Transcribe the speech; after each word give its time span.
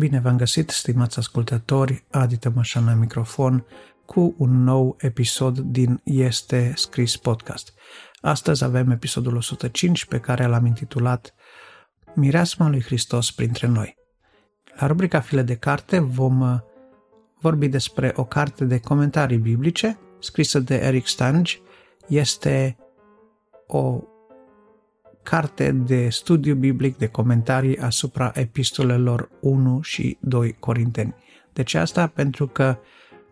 Bine 0.00 0.20
v-am 0.20 0.36
găsit, 0.36 0.70
stimați 0.70 1.18
ascultători, 1.18 2.04
Adi 2.10 2.36
Tămășan 2.36 2.84
la 2.84 2.92
microfon 2.92 3.66
cu 4.06 4.34
un 4.38 4.62
nou 4.62 4.96
episod 4.98 5.58
din 5.58 6.00
Este 6.04 6.72
Scris 6.76 7.16
Podcast. 7.16 7.72
Astăzi 8.20 8.64
avem 8.64 8.90
episodul 8.90 9.36
105 9.36 10.04
pe 10.04 10.20
care 10.20 10.46
l-am 10.46 10.66
intitulat 10.66 11.34
Mireasma 12.14 12.68
lui 12.68 12.82
Hristos 12.82 13.30
printre 13.30 13.66
noi. 13.66 13.96
La 14.78 14.86
rubrica 14.86 15.20
File 15.20 15.42
de 15.42 15.56
carte 15.56 15.98
vom 15.98 16.40
uh, 16.40 16.58
vorbi 17.40 17.68
despre 17.68 18.12
o 18.16 18.24
carte 18.24 18.64
de 18.64 18.78
comentarii 18.78 19.38
biblice 19.38 19.98
scrisă 20.18 20.58
de 20.58 20.74
Eric 20.74 21.06
Stange. 21.06 21.58
Este 22.08 22.76
o 23.66 24.00
carte 25.22 25.72
de 25.72 26.08
studiu 26.08 26.54
biblic, 26.54 26.96
de 26.96 27.06
comentarii 27.06 27.78
asupra 27.78 28.32
epistolelor 28.34 29.30
1 29.40 29.80
și 29.80 30.18
2 30.20 30.56
Corinteni. 30.58 31.14
De 31.52 31.62
ce 31.62 31.78
asta? 31.78 32.06
Pentru 32.06 32.46
că 32.46 32.78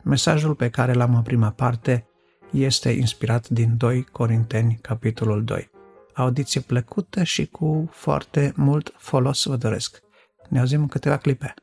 mesajul 0.02 0.55
pe 0.55 0.70
care 0.70 0.93
l-am 0.93 1.15
în 1.15 1.23
prima 1.23 1.51
parte 1.51 2.06
este 2.51 2.91
inspirat 2.91 3.48
din 3.48 3.77
2 3.77 4.05
Corinteni, 4.05 4.79
capitolul 4.82 5.45
2. 5.45 5.70
Audiție 6.15 6.60
plăcută 6.60 7.23
și 7.23 7.46
cu 7.46 7.88
foarte 7.93 8.52
mult 8.57 8.95
folos 8.96 9.45
vă 9.45 9.57
doresc. 9.57 10.01
Ne 10.48 10.59
auzim 10.59 10.80
în 10.80 10.88
câteva 10.88 11.16
clipe. 11.16 11.55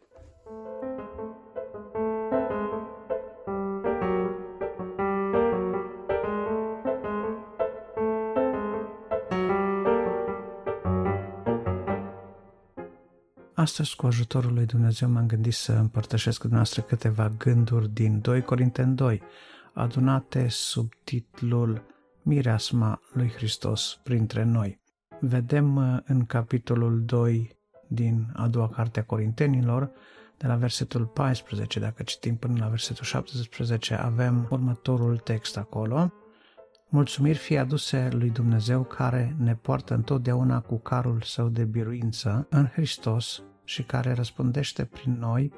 Astăzi, 13.65 13.95
cu 13.95 14.05
ajutorul 14.05 14.53
lui 14.53 14.65
Dumnezeu, 14.65 15.09
m-am 15.09 15.27
gândit 15.27 15.53
să 15.53 15.71
împărtășesc 15.71 16.35
cu 16.35 16.47
dumneavoastră 16.47 16.81
câteva 16.81 17.29
gânduri 17.37 17.93
din 17.93 18.21
2 18.21 18.41
Corinteni 18.41 18.95
2, 18.95 19.21
adunate 19.73 20.47
sub 20.49 20.91
titlul 21.03 21.83
Mireasma 22.21 23.01
lui 23.13 23.29
Hristos 23.29 23.99
printre 24.03 24.43
noi. 24.43 24.79
Vedem 25.19 25.75
uh, 25.75 25.99
în 26.05 26.25
capitolul 26.25 27.03
2 27.05 27.57
din 27.87 28.27
a 28.33 28.47
doua 28.47 28.69
carte 28.69 28.99
a 28.99 29.03
Corintenilor, 29.03 29.91
de 30.37 30.47
la 30.47 30.55
versetul 30.55 31.05
14, 31.05 31.79
dacă 31.79 32.03
citim 32.03 32.35
până 32.35 32.57
la 32.59 32.67
versetul 32.67 33.05
17, 33.05 33.93
avem 33.93 34.47
următorul 34.49 35.17
text 35.17 35.57
acolo. 35.57 36.11
Mulțumiri 36.89 37.37
fie 37.37 37.59
aduse 37.59 38.09
lui 38.11 38.29
Dumnezeu 38.29 38.83
care 38.83 39.35
ne 39.37 39.55
poartă 39.55 39.93
întotdeauna 39.93 40.61
cu 40.61 40.77
carul 40.77 41.21
său 41.21 41.47
de 41.47 41.63
biruință 41.63 42.47
în 42.49 42.67
Hristos 42.67 43.43
și 43.65 43.83
care 43.83 44.13
răspundește 44.13 44.85
prin 44.85 45.17
noi 45.19 45.53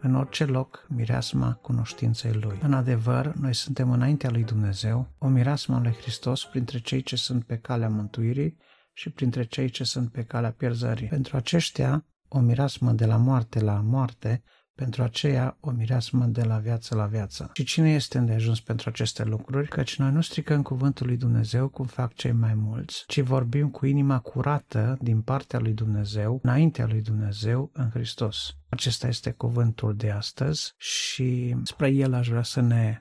în 0.00 0.14
orice 0.14 0.44
loc 0.44 0.86
mireasma 0.88 1.52
cunoștinței 1.52 2.32
Lui. 2.32 2.58
În 2.62 2.72
adevăr, 2.72 3.34
noi 3.34 3.54
suntem 3.54 3.90
înaintea 3.90 4.30
lui 4.30 4.44
Dumnezeu, 4.44 5.08
o 5.18 5.28
mireasmă 5.28 5.80
lui 5.82 5.92
Hristos 5.92 6.44
printre 6.44 6.78
cei 6.78 7.02
ce 7.02 7.16
sunt 7.16 7.44
pe 7.44 7.56
calea 7.56 7.88
mântuirii 7.88 8.56
și 8.92 9.10
printre 9.10 9.44
cei 9.44 9.68
ce 9.68 9.84
sunt 9.84 10.12
pe 10.12 10.22
calea 10.22 10.52
pierzării. 10.52 11.08
Pentru 11.08 11.36
aceștia, 11.36 12.04
o 12.28 12.38
mireasmă 12.38 12.92
de 12.92 13.06
la 13.06 13.16
moarte 13.16 13.60
la 13.60 13.80
moarte, 13.80 14.42
pentru 14.76 15.02
aceea 15.02 15.56
o 15.60 15.70
mireasmă 15.70 16.24
de 16.24 16.42
la 16.42 16.58
viață 16.58 16.94
la 16.94 17.06
viață. 17.06 17.50
Și 17.52 17.64
cine 17.64 17.92
este 17.92 18.18
îndeajuns 18.18 18.60
pentru 18.60 18.88
aceste 18.88 19.24
lucruri? 19.24 19.68
Căci 19.68 19.96
noi 19.96 20.12
nu 20.12 20.20
stricăm 20.20 20.62
cuvântul 20.62 21.06
lui 21.06 21.16
Dumnezeu 21.16 21.68
cum 21.68 21.86
fac 21.86 22.14
cei 22.14 22.32
mai 22.32 22.54
mulți, 22.54 23.04
ci 23.06 23.20
vorbim 23.20 23.70
cu 23.70 23.86
inima 23.86 24.18
curată 24.20 24.98
din 25.00 25.22
partea 25.22 25.58
lui 25.58 25.72
Dumnezeu, 25.72 26.40
înaintea 26.42 26.86
lui 26.86 27.00
Dumnezeu 27.00 27.70
în 27.72 27.90
Hristos. 27.90 28.56
Acesta 28.68 29.06
este 29.06 29.30
cuvântul 29.30 29.96
de 29.96 30.10
astăzi 30.10 30.72
și 30.76 31.56
spre 31.62 31.88
el 31.88 32.14
aș 32.14 32.28
vrea 32.28 32.42
să 32.42 32.60
ne 32.60 33.00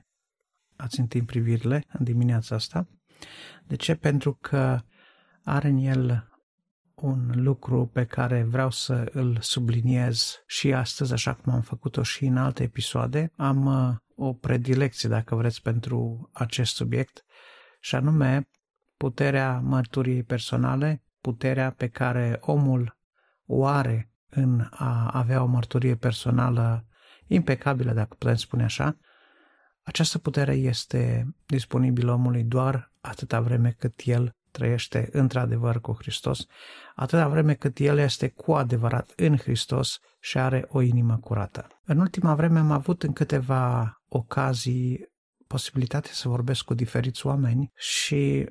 ațintim 0.76 1.26
privirile 1.26 1.86
în 1.88 2.04
dimineața 2.04 2.56
asta. 2.56 2.88
De 3.68 3.76
ce? 3.76 3.96
Pentru 3.96 4.38
că 4.42 4.80
are 5.44 5.68
în 5.68 5.78
el 5.78 6.30
un 6.96 7.32
lucru 7.36 7.86
pe 7.94 8.06
care 8.06 8.44
vreau 8.44 8.72
să 8.72 9.10
îl 9.12 9.38
subliniez 9.42 10.44
și 10.46 10.74
astăzi, 10.74 11.14
așa 11.14 11.34
cum 11.34 11.54
am 11.54 11.62
făcut-o 11.62 12.04
și 12.04 12.26
în 12.26 12.38
alte 12.38 12.64
episoade. 12.64 13.32
Am 13.36 13.66
uh, 13.66 13.96
o 14.16 14.34
predilecție, 14.34 15.10
dacă 15.10 15.36
vreți, 15.36 15.62
pentru 15.62 16.30
acest 16.34 16.76
subiect 16.76 17.26
și 17.80 17.96
anume 17.96 18.50
puterea 18.98 19.60
mărturiei 19.60 20.24
personale, 20.24 21.04
puterea 21.22 21.72
pe 21.72 21.88
care 21.88 22.38
omul 22.42 22.98
o 23.46 23.66
are 23.66 24.12
în 24.30 24.68
a 24.70 25.10
avea 25.14 25.44
o 25.44 25.46
mărturie 25.46 25.96
personală 25.96 26.86
impecabilă, 27.28 27.94
dacă 27.94 28.16
putem 28.18 28.36
spune 28.36 28.64
așa, 28.64 28.98
această 29.84 30.18
putere 30.18 30.54
este 30.54 31.34
disponibilă 31.46 32.12
omului 32.12 32.44
doar 32.44 32.92
atâta 33.02 33.42
vreme 33.42 33.76
cât 33.80 34.02
el 34.04 34.36
trăiește 34.56 35.10
într-adevăr 35.12 35.82
cu 35.82 35.96
Hristos, 36.00 36.46
atâta 36.96 37.28
vreme 37.28 37.54
cât 37.54 37.80
el 37.80 37.98
este 37.98 38.28
cu 38.28 38.54
adevărat 38.54 39.14
în 39.16 39.38
Hristos 39.38 40.00
și 40.20 40.38
are 40.38 40.66
o 40.70 40.82
inimă 40.82 41.18
curată. 41.18 41.68
În 41.84 42.00
ultima 42.00 42.36
vreme 42.36 42.60
am 42.60 42.72
avut 42.72 43.04
în 43.04 43.14
câteva 43.14 43.94
ocazii 44.08 45.14
posibilitatea 45.48 46.12
să 46.14 46.30
vorbesc 46.30 46.64
cu 46.64 46.74
diferiți 46.74 47.26
oameni 47.26 47.72
și 47.76 48.50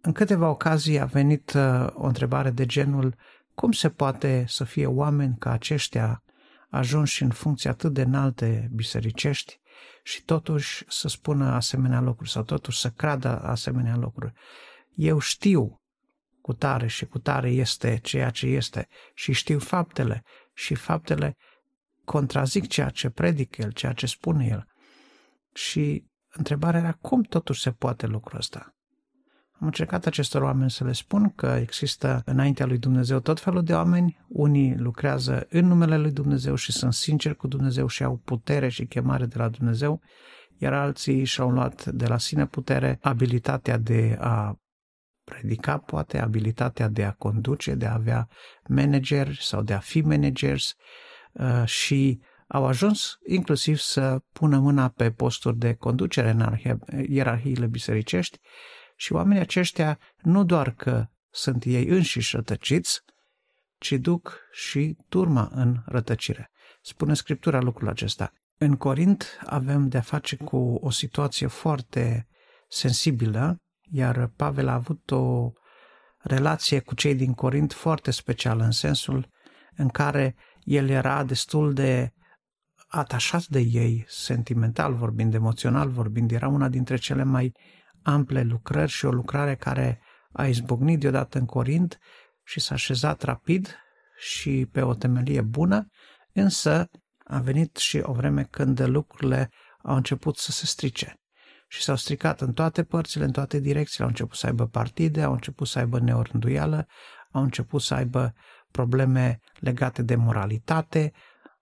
în 0.00 0.12
câteva 0.12 0.48
ocazii 0.48 1.00
a 1.00 1.04
venit 1.04 1.52
uh, 1.52 1.86
o 1.92 2.06
întrebare 2.06 2.50
de 2.50 2.66
genul 2.66 3.14
cum 3.54 3.72
se 3.72 3.88
poate 3.88 4.44
să 4.48 4.64
fie 4.64 4.86
oameni 4.86 5.36
ca 5.38 5.50
aceștia 5.50 6.22
ajunși 6.70 7.22
în 7.22 7.30
funcții 7.30 7.68
atât 7.68 7.92
de 7.92 8.02
înalte 8.02 8.70
bisericești 8.74 9.60
și 10.02 10.22
totuși 10.22 10.84
să 10.88 11.08
spună 11.08 11.52
asemenea 11.52 12.00
lucruri 12.00 12.30
sau 12.30 12.42
totuși 12.42 12.80
să 12.80 12.90
creadă 12.90 13.42
asemenea 13.42 13.96
lucruri. 13.96 14.32
Eu 14.94 15.18
știu 15.18 15.80
cu 16.40 16.52
tare 16.52 16.86
și 16.86 17.06
cu 17.06 17.18
tare 17.18 17.50
este 17.50 17.98
ceea 18.02 18.30
ce 18.30 18.46
este 18.46 18.88
și 19.14 19.32
știu 19.32 19.58
faptele 19.58 20.22
și 20.54 20.74
faptele 20.74 21.36
contrazic 22.04 22.68
ceea 22.68 22.88
ce 22.88 23.10
predică 23.10 23.62
el, 23.62 23.72
ceea 23.72 23.92
ce 23.92 24.06
spune 24.06 24.46
el. 24.46 24.66
Și 25.54 26.04
întrebarea 26.28 26.80
era 26.80 26.92
cum 26.92 27.22
totuși 27.22 27.60
se 27.60 27.72
poate 27.72 28.06
lucrul 28.06 28.38
ăsta? 28.38 28.74
Am 29.60 29.66
încercat 29.66 30.06
acestor 30.06 30.42
oameni 30.42 30.70
să 30.70 30.84
le 30.84 30.92
spun 30.92 31.32
că 31.36 31.46
există 31.46 32.22
înaintea 32.24 32.66
lui 32.66 32.78
Dumnezeu 32.78 33.20
tot 33.20 33.40
felul 33.40 33.62
de 33.62 33.74
oameni, 33.74 34.24
unii 34.28 34.76
lucrează 34.76 35.46
în 35.50 35.66
numele 35.66 35.98
lui 35.98 36.10
Dumnezeu 36.10 36.54
și 36.54 36.72
sunt 36.72 36.92
sinceri 36.92 37.36
cu 37.36 37.46
Dumnezeu 37.46 37.86
și 37.86 38.02
au 38.02 38.20
putere 38.24 38.68
și 38.68 38.86
chemare 38.86 39.26
de 39.26 39.38
la 39.38 39.48
Dumnezeu, 39.48 40.00
iar 40.58 40.72
alții 40.72 41.24
și-au 41.24 41.50
luat 41.50 41.86
de 41.86 42.06
la 42.06 42.18
sine 42.18 42.46
putere 42.46 42.98
abilitatea 43.02 43.78
de 43.78 44.16
a 44.20 44.58
predica, 45.24 45.78
poate 45.78 46.18
abilitatea 46.18 46.88
de 46.88 47.04
a 47.04 47.12
conduce, 47.12 47.74
de 47.74 47.86
a 47.86 47.94
avea 47.94 48.28
manageri 48.68 49.38
sau 49.40 49.62
de 49.62 49.72
a 49.72 49.78
fi 49.78 50.00
managers 50.00 50.74
uh, 51.32 51.64
și 51.64 52.20
au 52.46 52.66
ajuns 52.66 53.18
inclusiv 53.26 53.76
să 53.76 54.18
pună 54.32 54.58
mâna 54.58 54.88
pe 54.88 55.10
posturi 55.10 55.56
de 55.56 55.74
conducere 55.74 56.30
în 56.30 56.58
ierarhiile 57.08 57.66
bisericești 57.66 58.38
și 58.94 59.12
oamenii 59.12 59.42
aceștia 59.42 59.98
nu 60.22 60.44
doar 60.44 60.70
că 60.70 61.06
sunt 61.30 61.64
ei 61.64 61.86
înșiși 61.86 62.36
rătăciți, 62.36 63.00
ci 63.78 63.92
duc 63.92 64.40
și 64.52 64.96
turma 65.08 65.50
în 65.52 65.82
rătăcire. 65.86 66.50
Spune 66.82 67.14
Scriptura 67.14 67.60
lucrul 67.60 67.88
acesta. 67.88 68.32
În 68.58 68.76
Corint 68.76 69.38
avem 69.46 69.88
de-a 69.88 70.00
face 70.00 70.36
cu 70.36 70.56
o 70.56 70.90
situație 70.90 71.46
foarte 71.46 72.28
sensibilă, 72.68 73.58
iar 73.90 74.26
Pavel 74.36 74.68
a 74.68 74.74
avut 74.74 75.10
o 75.10 75.52
relație 76.18 76.80
cu 76.80 76.94
cei 76.94 77.14
din 77.14 77.32
Corint 77.32 77.72
foarte 77.72 78.10
specială, 78.10 78.64
în 78.64 78.70
sensul 78.70 79.28
în 79.76 79.88
care 79.88 80.36
el 80.60 80.88
era 80.88 81.24
destul 81.24 81.72
de 81.72 82.12
atașat 82.88 83.46
de 83.46 83.60
ei, 83.60 84.04
sentimental 84.08 84.94
vorbind, 84.94 85.34
emoțional 85.34 85.88
vorbind, 85.88 86.30
era 86.30 86.48
una 86.48 86.68
dintre 86.68 86.96
cele 86.96 87.22
mai 87.22 87.52
ample 88.04 88.42
lucrări 88.42 88.90
și 88.90 89.04
o 89.04 89.10
lucrare 89.10 89.54
care 89.54 90.00
a 90.32 90.46
izbucnit 90.46 91.00
deodată 91.00 91.38
în 91.38 91.46
Corint 91.46 91.98
și 92.44 92.60
s-a 92.60 92.74
așezat 92.74 93.22
rapid 93.22 93.76
și 94.16 94.68
pe 94.72 94.82
o 94.82 94.94
temelie 94.94 95.40
bună, 95.40 95.86
însă 96.32 96.90
a 97.24 97.38
venit 97.38 97.76
și 97.76 98.00
o 98.02 98.12
vreme 98.12 98.44
când 98.50 98.86
lucrurile 98.86 99.50
au 99.82 99.96
început 99.96 100.36
să 100.36 100.52
se 100.52 100.66
strice 100.66 101.18
și 101.68 101.82
s-au 101.82 101.96
stricat 101.96 102.40
în 102.40 102.52
toate 102.52 102.84
părțile, 102.84 103.24
în 103.24 103.32
toate 103.32 103.58
direcțiile, 103.58 104.04
au 104.04 104.10
început 104.10 104.36
să 104.36 104.46
aibă 104.46 104.66
partide, 104.66 105.22
au 105.22 105.32
început 105.32 105.66
să 105.66 105.78
aibă 105.78 105.98
neorânduială, 105.98 106.86
au 107.30 107.42
început 107.42 107.82
să 107.82 107.94
aibă 107.94 108.34
probleme 108.70 109.40
legate 109.60 110.02
de 110.02 110.14
moralitate, 110.14 111.12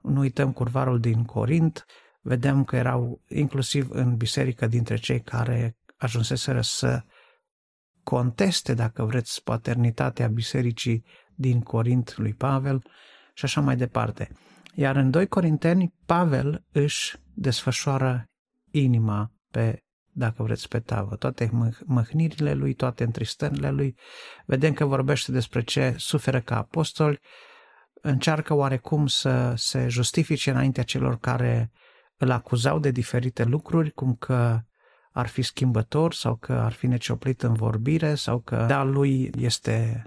nu 0.01 0.21
uităm 0.21 0.53
curvarul 0.53 1.01
din 1.01 1.25
Corint, 1.25 1.87
vedem 2.21 2.65
că 2.65 2.77
erau 2.77 3.23
inclusiv 3.29 3.91
în 3.91 4.17
biserică 4.17 4.67
dintre 4.67 4.97
cei 4.97 5.21
care 5.21 5.77
ajunseseră 6.03 6.61
să 6.61 7.03
conteste, 8.03 8.75
dacă 8.75 9.05
vreți, 9.05 9.43
paternitatea 9.43 10.29
bisericii 10.29 11.05
din 11.35 11.61
Corint 11.61 12.17
lui 12.17 12.35
Pavel 12.35 12.85
și 13.35 13.45
așa 13.45 13.61
mai 13.61 13.77
departe. 13.77 14.31
Iar 14.75 14.97
în 14.97 15.11
2 15.11 15.27
Corinteni, 15.27 15.95
Pavel 16.07 16.65
își 16.73 17.17
desfășoară 17.35 18.25
inima 18.71 19.33
pe, 19.51 19.83
dacă 20.13 20.43
vreți, 20.43 20.69
pe 20.69 20.81
tavă. 20.81 21.17
Toate 21.17 21.51
măhnirile 21.85 22.55
lui, 22.55 22.75
toate 22.75 23.05
întristările 23.05 23.71
lui. 23.71 23.97
Vedem 24.47 24.73
că 24.73 24.85
vorbește 24.85 25.33
despre 25.33 25.63
ce 25.63 25.95
suferă 25.97 26.41
ca 26.41 26.57
apostoli, 26.57 27.21
încearcă 27.95 28.55
oarecum 28.55 29.07
să 29.07 29.55
se 29.57 29.89
justifice 29.89 30.51
înaintea 30.51 30.83
celor 30.83 31.19
care 31.19 31.71
îl 32.17 32.31
acuzau 32.31 32.79
de 32.79 32.91
diferite 32.91 33.45
lucruri, 33.45 33.91
cum 33.91 34.15
că 34.15 34.61
ar 35.13 35.27
fi 35.27 35.43
schimbător 35.43 36.13
sau 36.13 36.37
că 36.37 36.53
ar 36.53 36.73
fi 36.73 36.87
necioplit 36.87 37.43
în 37.43 37.53
vorbire 37.53 38.15
sau 38.15 38.39
că 38.39 38.65
da 38.69 38.83
lui 38.83 39.31
este, 39.39 40.05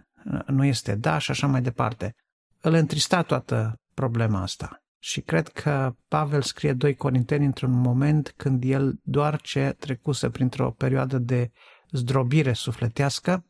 nu 0.47 0.65
este 0.65 0.95
da 0.95 1.17
și 1.17 1.31
așa 1.31 1.47
mai 1.47 1.61
departe. 1.61 2.15
Îl 2.61 2.73
întrista 2.73 3.21
toată 3.21 3.79
problema 3.93 4.41
asta. 4.41 4.79
Și 4.99 5.21
cred 5.21 5.47
că 5.47 5.95
Pavel 6.07 6.41
scrie 6.41 6.73
2 6.73 6.95
Corinteni 6.95 7.45
într-un 7.45 7.71
moment 7.71 8.33
când 8.37 8.63
el 8.63 8.99
doar 9.03 9.41
ce 9.41 9.75
trecuse 9.79 10.29
printr-o 10.29 10.71
perioadă 10.71 11.17
de 11.17 11.51
zdrobire 11.91 12.53
sufletească, 12.53 13.45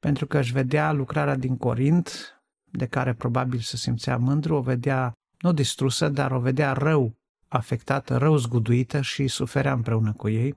pentru 0.00 0.26
că 0.26 0.38
își 0.38 0.52
vedea 0.52 0.92
lucrarea 0.92 1.36
din 1.36 1.56
Corint, 1.56 2.36
de 2.64 2.86
care 2.86 3.14
probabil 3.14 3.58
se 3.58 3.76
simțea 3.76 4.16
mândru, 4.16 4.54
o 4.54 4.60
vedea 4.60 5.12
nu 5.38 5.52
distrusă, 5.52 6.08
dar 6.08 6.30
o 6.30 6.38
vedea 6.38 6.72
rău 6.72 7.16
afectată, 7.52 8.16
rău 8.16 8.36
zguduită 8.36 9.00
și 9.00 9.26
suferea 9.26 9.72
împreună 9.72 10.12
cu 10.12 10.28
ei. 10.28 10.56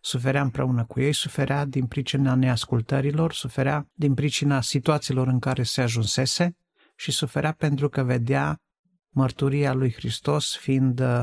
Suferea 0.00 0.42
împreună 0.42 0.84
cu 0.84 1.00
ei, 1.00 1.12
suferea 1.12 1.64
din 1.64 1.86
pricina 1.86 2.34
neascultărilor, 2.34 3.32
suferea 3.32 3.88
din 3.92 4.14
pricina 4.14 4.60
situațiilor 4.60 5.26
în 5.26 5.38
care 5.38 5.62
se 5.62 5.82
ajunsese 5.82 6.56
și 6.96 7.10
suferea 7.10 7.52
pentru 7.52 7.88
că 7.88 8.02
vedea 8.02 8.60
mărturia 9.08 9.72
lui 9.72 9.92
Hristos 9.92 10.56
fiind 10.56 11.00
uh, 11.00 11.22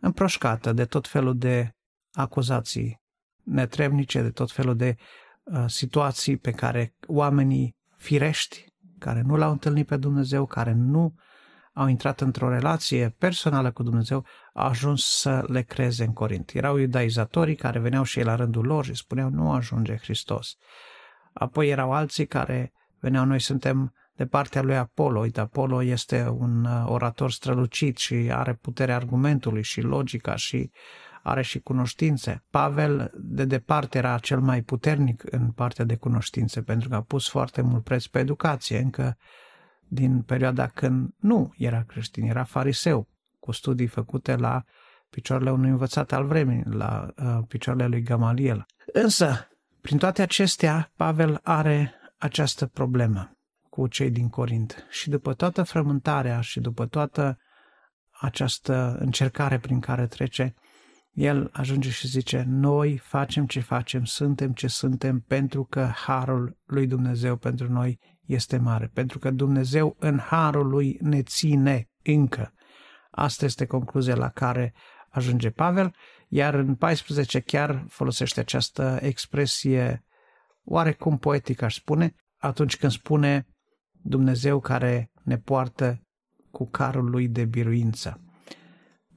împroșcată 0.00 0.72
de 0.72 0.84
tot 0.84 1.08
felul 1.08 1.38
de 1.38 1.70
acuzații 2.12 3.00
netrebnice, 3.42 4.22
de 4.22 4.30
tot 4.30 4.52
felul 4.52 4.76
de 4.76 4.94
uh, 5.42 5.64
situații 5.66 6.36
pe 6.36 6.50
care 6.50 6.94
oamenii 7.06 7.76
firești, 7.96 8.64
care 8.98 9.20
nu 9.20 9.36
l-au 9.36 9.50
întâlnit 9.50 9.86
pe 9.86 9.96
Dumnezeu, 9.96 10.46
care 10.46 10.72
nu 10.72 11.14
au 11.78 11.86
intrat 11.86 12.20
într-o 12.20 12.48
relație 12.48 13.14
personală 13.18 13.70
cu 13.70 13.82
Dumnezeu, 13.82 14.26
au 14.54 14.66
ajuns 14.66 15.04
să 15.04 15.44
le 15.46 15.62
creeze 15.62 16.04
în 16.04 16.12
Corint. 16.12 16.50
Erau 16.54 16.76
iudaizatorii 16.76 17.54
care 17.54 17.78
veneau 17.78 18.02
și 18.02 18.18
ei 18.18 18.24
la 18.24 18.34
rândul 18.34 18.64
lor 18.66 18.84
și 18.84 18.94
spuneau 18.94 19.30
nu 19.30 19.52
ajunge 19.52 19.96
Hristos. 19.96 20.56
Apoi 21.32 21.68
erau 21.68 21.92
alții 21.92 22.26
care 22.26 22.72
veneau, 23.00 23.24
noi 23.24 23.40
suntem 23.40 23.94
de 24.14 24.26
partea 24.26 24.62
lui 24.62 24.76
Apollo. 24.76 25.20
Uite, 25.20 25.40
Apollo 25.40 25.82
este 25.82 26.28
un 26.28 26.64
uh, 26.64 26.84
orator 26.86 27.30
strălucit 27.30 27.96
și 27.96 28.14
are 28.14 28.54
puterea 28.54 28.96
argumentului 28.96 29.62
și 29.62 29.80
logica 29.80 30.36
și 30.36 30.70
are 31.22 31.42
și 31.42 31.60
cunoștințe. 31.60 32.44
Pavel, 32.50 33.10
de 33.14 33.44
departe, 33.44 33.98
era 33.98 34.18
cel 34.18 34.40
mai 34.40 34.62
puternic 34.62 35.22
în 35.30 35.50
partea 35.50 35.84
de 35.84 35.96
cunoștințe, 35.96 36.62
pentru 36.62 36.88
că 36.88 36.94
a 36.94 37.02
pus 37.02 37.28
foarte 37.28 37.60
mult 37.60 37.84
preț 37.84 38.04
pe 38.06 38.18
educație, 38.18 38.78
încă 38.78 39.16
din 39.88 40.22
perioada 40.22 40.66
când 40.66 41.14
nu 41.16 41.54
era 41.56 41.82
creștin, 41.82 42.24
era 42.24 42.44
fariseu, 42.44 43.08
cu 43.38 43.52
studii 43.52 43.86
făcute 43.86 44.36
la 44.36 44.64
picioarele 45.10 45.50
unui 45.50 45.70
învățat 45.70 46.12
al 46.12 46.26
vremii, 46.26 46.62
la 46.64 47.12
uh, 47.16 47.38
picioarele 47.48 47.86
lui 47.86 48.02
Gamaliel. 48.02 48.66
Însă, 48.92 49.48
prin 49.80 49.98
toate 49.98 50.22
acestea, 50.22 50.92
Pavel 50.96 51.40
are 51.42 51.94
această 52.18 52.66
problemă 52.66 53.36
cu 53.68 53.86
cei 53.86 54.10
din 54.10 54.28
Corint. 54.28 54.86
Și 54.90 55.10
după 55.10 55.34
toată 55.34 55.62
frământarea 55.62 56.40
și 56.40 56.60
după 56.60 56.86
toată 56.86 57.38
această 58.20 58.96
încercare 59.00 59.58
prin 59.58 59.80
care 59.80 60.06
trece, 60.06 60.54
el 61.16 61.50
ajunge 61.52 61.90
și 61.90 62.06
zice, 62.06 62.44
noi 62.48 62.96
facem 62.96 63.46
ce 63.46 63.60
facem, 63.60 64.04
suntem 64.04 64.52
ce 64.52 64.66
suntem, 64.66 65.20
pentru 65.20 65.64
că 65.64 65.90
harul 65.94 66.58
lui 66.64 66.86
Dumnezeu 66.86 67.36
pentru 67.36 67.72
noi 67.72 67.98
este 68.26 68.56
mare, 68.56 68.90
pentru 68.92 69.18
că 69.18 69.30
Dumnezeu 69.30 69.96
în 69.98 70.18
harul 70.18 70.66
lui 70.68 70.98
ne 71.00 71.22
ține 71.22 71.88
încă. 72.02 72.52
Asta 73.10 73.44
este 73.44 73.66
concluzia 73.66 74.14
la 74.14 74.28
care 74.28 74.74
ajunge 75.08 75.50
Pavel, 75.50 75.94
iar 76.28 76.54
în 76.54 76.74
14 76.74 77.40
chiar 77.40 77.84
folosește 77.88 78.40
această 78.40 78.98
expresie 79.00 80.04
oarecum 80.64 81.18
poetică, 81.18 81.64
aș 81.64 81.74
spune, 81.74 82.14
atunci 82.36 82.76
când 82.76 82.92
spune 82.92 83.46
Dumnezeu 83.92 84.60
care 84.60 85.10
ne 85.22 85.38
poartă 85.38 86.00
cu 86.50 86.68
carul 86.68 87.10
lui 87.10 87.28
de 87.28 87.44
biruință. 87.44 88.20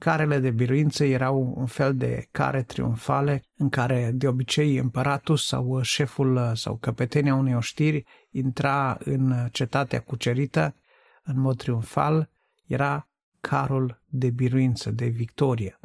Carele 0.00 0.38
de 0.38 0.50
biruință 0.50 1.04
erau 1.04 1.54
un 1.56 1.66
fel 1.66 1.96
de 1.96 2.28
care 2.30 2.62
triumfale 2.62 3.42
în 3.56 3.68
care 3.68 4.10
de 4.14 4.28
obicei 4.28 4.76
împăratul 4.76 5.36
sau 5.36 5.82
șeful 5.82 6.52
sau 6.54 6.76
căpetenia 6.76 7.34
unei 7.34 7.54
oștiri 7.54 8.04
intra 8.30 8.98
în 9.04 9.48
cetatea 9.52 10.00
cucerită 10.00 10.74
în 11.22 11.40
mod 11.40 11.56
triumfal, 11.56 12.30
era 12.66 13.08
carul 13.40 14.02
de 14.06 14.30
biruință, 14.30 14.90
de 14.90 15.06
victorie. 15.06 15.78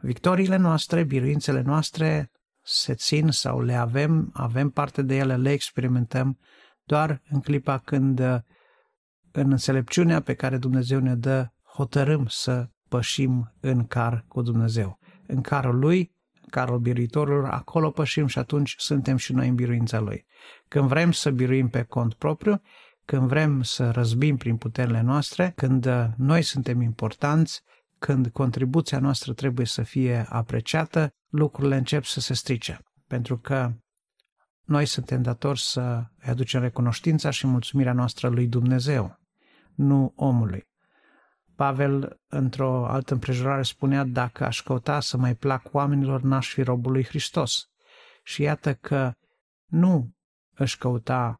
Victoriile 0.00 0.56
noastre, 0.56 1.04
biruințele 1.04 1.60
noastre 1.60 2.30
se 2.62 2.94
țin 2.94 3.30
sau 3.30 3.60
le 3.60 3.74
avem, 3.74 4.30
avem 4.32 4.70
parte 4.70 5.02
de 5.02 5.16
ele, 5.16 5.36
le 5.36 5.52
experimentăm 5.52 6.38
doar 6.84 7.22
în 7.30 7.40
clipa 7.40 7.78
când 7.78 8.18
în 9.32 9.50
înțelepciunea 9.50 10.20
pe 10.20 10.34
care 10.34 10.56
Dumnezeu 10.56 11.00
ne 11.00 11.14
dă, 11.14 11.48
hotărâm 11.74 12.26
să 12.28 12.68
pășim 12.90 13.52
în 13.60 13.86
car 13.86 14.24
cu 14.28 14.42
Dumnezeu. 14.42 14.98
În 15.26 15.40
carul 15.40 15.78
Lui, 15.78 16.14
carul 16.50 16.78
biruitorilor, 16.78 17.44
acolo 17.44 17.90
pășim 17.90 18.26
și 18.26 18.38
atunci 18.38 18.74
suntem 18.78 19.16
și 19.16 19.32
noi 19.32 19.48
în 19.48 19.54
biruința 19.54 20.00
Lui. 20.00 20.26
Când 20.68 20.88
vrem 20.88 21.12
să 21.12 21.30
biruim 21.30 21.68
pe 21.68 21.82
cont 21.82 22.14
propriu, 22.14 22.60
când 23.04 23.28
vrem 23.28 23.62
să 23.62 23.90
răzbim 23.90 24.36
prin 24.36 24.56
puterile 24.56 25.00
noastre, 25.00 25.52
când 25.56 25.88
noi 26.16 26.42
suntem 26.42 26.80
importanți, 26.80 27.62
când 27.98 28.28
contribuția 28.28 28.98
noastră 28.98 29.32
trebuie 29.32 29.66
să 29.66 29.82
fie 29.82 30.26
apreciată, 30.28 31.10
lucrurile 31.28 31.76
încep 31.76 32.04
să 32.04 32.20
se 32.20 32.34
strice. 32.34 32.78
Pentru 33.06 33.38
că 33.38 33.72
noi 34.64 34.86
suntem 34.86 35.22
datori 35.22 35.60
să 35.60 36.04
îi 36.18 36.30
aducem 36.30 36.60
recunoștința 36.60 37.30
și 37.30 37.46
mulțumirea 37.46 37.92
noastră 37.92 38.28
lui 38.28 38.46
Dumnezeu, 38.46 39.18
nu 39.74 40.12
omului. 40.16 40.68
Pavel, 41.60 42.16
într-o 42.28 42.86
altă 42.86 43.12
împrejurare, 43.12 43.62
spunea, 43.62 44.04
dacă 44.04 44.44
aș 44.44 44.62
căuta 44.62 45.00
să 45.00 45.16
mai 45.16 45.34
plac 45.34 45.74
oamenilor, 45.74 46.22
n-aș 46.22 46.52
fi 46.52 46.62
robul 46.62 46.92
lui 46.92 47.04
Hristos. 47.04 47.64
Și 48.22 48.42
iată 48.42 48.74
că 48.74 49.12
nu 49.66 50.10
își 50.54 50.78
căuta 50.78 51.36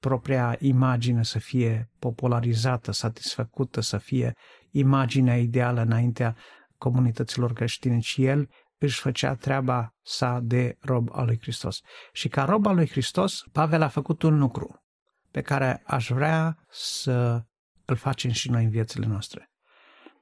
propria 0.00 0.56
imagine 0.60 1.22
să 1.22 1.38
fie 1.38 1.90
popularizată, 1.98 2.92
satisfăcută, 2.92 3.80
să 3.80 3.98
fie 3.98 4.32
imaginea 4.70 5.38
ideală 5.38 5.80
înaintea 5.80 6.36
comunităților 6.78 7.52
creștine, 7.52 7.98
ci 7.98 8.16
el 8.16 8.48
își 8.78 9.00
făcea 9.00 9.34
treaba 9.34 9.90
sa 10.02 10.40
de 10.42 10.76
rob 10.80 11.08
al 11.12 11.24
lui 11.24 11.38
Hristos. 11.40 11.80
Și 12.12 12.28
ca 12.28 12.44
rob 12.44 12.66
al 12.66 12.74
lui 12.74 12.88
Hristos, 12.88 13.42
Pavel 13.52 13.82
a 13.82 13.88
făcut 13.88 14.22
un 14.22 14.38
lucru 14.38 14.82
pe 15.30 15.40
care 15.40 15.82
aș 15.86 16.10
vrea 16.10 16.64
să 16.68 17.44
îl 17.86 17.96
facem 17.96 18.30
și 18.30 18.50
noi 18.50 18.64
în 18.64 18.70
viețile 18.70 19.06
noastre. 19.06 19.50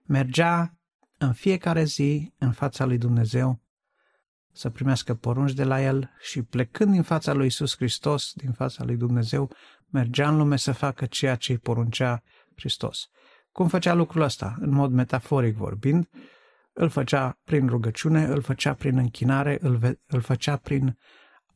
Mergea 0.03 0.79
în 1.19 1.33
fiecare 1.33 1.85
zi 1.85 2.33
în 2.39 2.53
fața 2.53 2.85
lui 2.85 2.99
Dumnezeu 2.99 3.63
să 4.53 4.71
primească 4.71 5.15
porunci 5.15 5.53
de 5.53 5.65
la 5.65 5.83
el 5.83 6.11
și 6.21 6.43
plecând 6.43 6.93
din 6.93 7.03
fața 7.03 7.33
lui 7.33 7.47
Isus 7.47 7.77
Hristos, 7.77 8.33
din 8.35 8.53
fața 8.53 8.85
lui 8.85 8.97
Dumnezeu, 8.97 9.51
mergea 9.87 10.29
în 10.29 10.37
lume 10.37 10.57
să 10.57 10.73
facă 10.73 11.07
ceea 11.07 11.35
ce 11.35 11.53
îi 11.53 11.59
poruncea 11.59 12.23
Hristos. 12.57 13.09
Cum 13.53 13.69
făcea 13.69 13.95
lucrul 13.95 14.23
ăsta? 14.23 14.57
În 14.61 14.71
mod 14.71 14.93
metaforic 14.93 15.57
vorbind, 15.57 16.09
îl 16.73 16.89
făcea 16.89 17.39
prin 17.45 17.69
rugăciune, 17.69 18.25
îl 18.25 18.43
făcea 18.43 18.75
prin 18.75 18.99
închinare, 18.99 19.59
îl, 19.61 19.99
îl 20.07 20.21
făcea 20.21 20.57
prin 20.57 20.99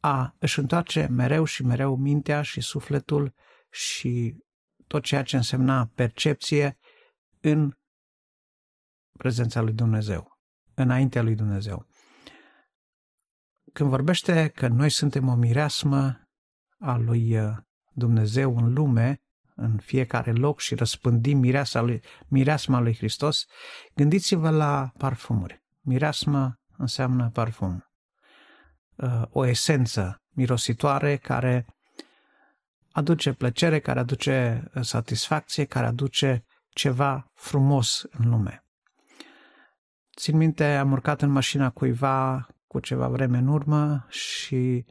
a 0.01 0.35
își 0.39 0.59
întoarce 0.59 1.07
mereu 1.11 1.45
și 1.45 1.65
mereu 1.65 1.97
mintea 1.97 2.43
și 2.43 2.61
sufletul 2.61 3.35
și 3.71 4.35
tot 4.89 5.03
ceea 5.03 5.23
ce 5.23 5.37
însemna 5.37 5.91
percepție 5.95 6.79
în 7.41 7.73
prezența 9.19 9.61
lui 9.61 9.73
Dumnezeu, 9.73 10.39
înaintea 10.75 11.23
lui 11.23 11.35
Dumnezeu. 11.35 11.87
Când 13.73 13.89
vorbește 13.89 14.49
că 14.49 14.69
noi 14.69 14.91
suntem 14.91 15.29
o 15.29 15.35
mireasmă 15.35 16.29
a 16.79 16.97
lui 16.97 17.39
uh, 17.39 17.57
Dumnezeu 17.93 18.57
în 18.57 18.73
lume, 18.73 19.23
în 19.55 19.79
fiecare 19.79 20.33
loc 20.33 20.61
și 20.61 20.75
răspândim 20.75 21.39
mireasa 21.39 21.81
lui, 21.81 22.03
mireasma 22.29 22.81
lui 22.81 22.97
Hristos, 22.97 23.45
gândiți-vă 23.95 24.51
la 24.51 24.93
parfumuri. 24.99 25.63
Mireasma 25.81 26.61
înseamnă 26.77 27.31
parfum. 27.31 27.85
Uh, 28.97 29.23
o 29.31 29.47
esență 29.47 30.23
mirositoare 30.35 31.17
care 31.17 31.67
aduce 32.99 33.33
plăcere, 33.33 33.79
care 33.79 33.99
aduce 33.99 34.65
satisfacție, 34.81 35.65
care 35.65 35.87
aduce 35.87 36.45
ceva 36.69 37.31
frumos 37.35 38.07
în 38.11 38.29
lume. 38.31 38.65
Țin 40.17 40.37
minte, 40.37 40.65
am 40.65 40.93
urcat 40.93 41.23
în 41.23 41.31
mașina 41.31 41.71
cuiva 41.71 42.47
cu 42.67 42.81
ceva 42.81 43.09
vreme 43.09 43.39
în 43.39 43.47
urmă 43.47 44.07
și 44.09 44.85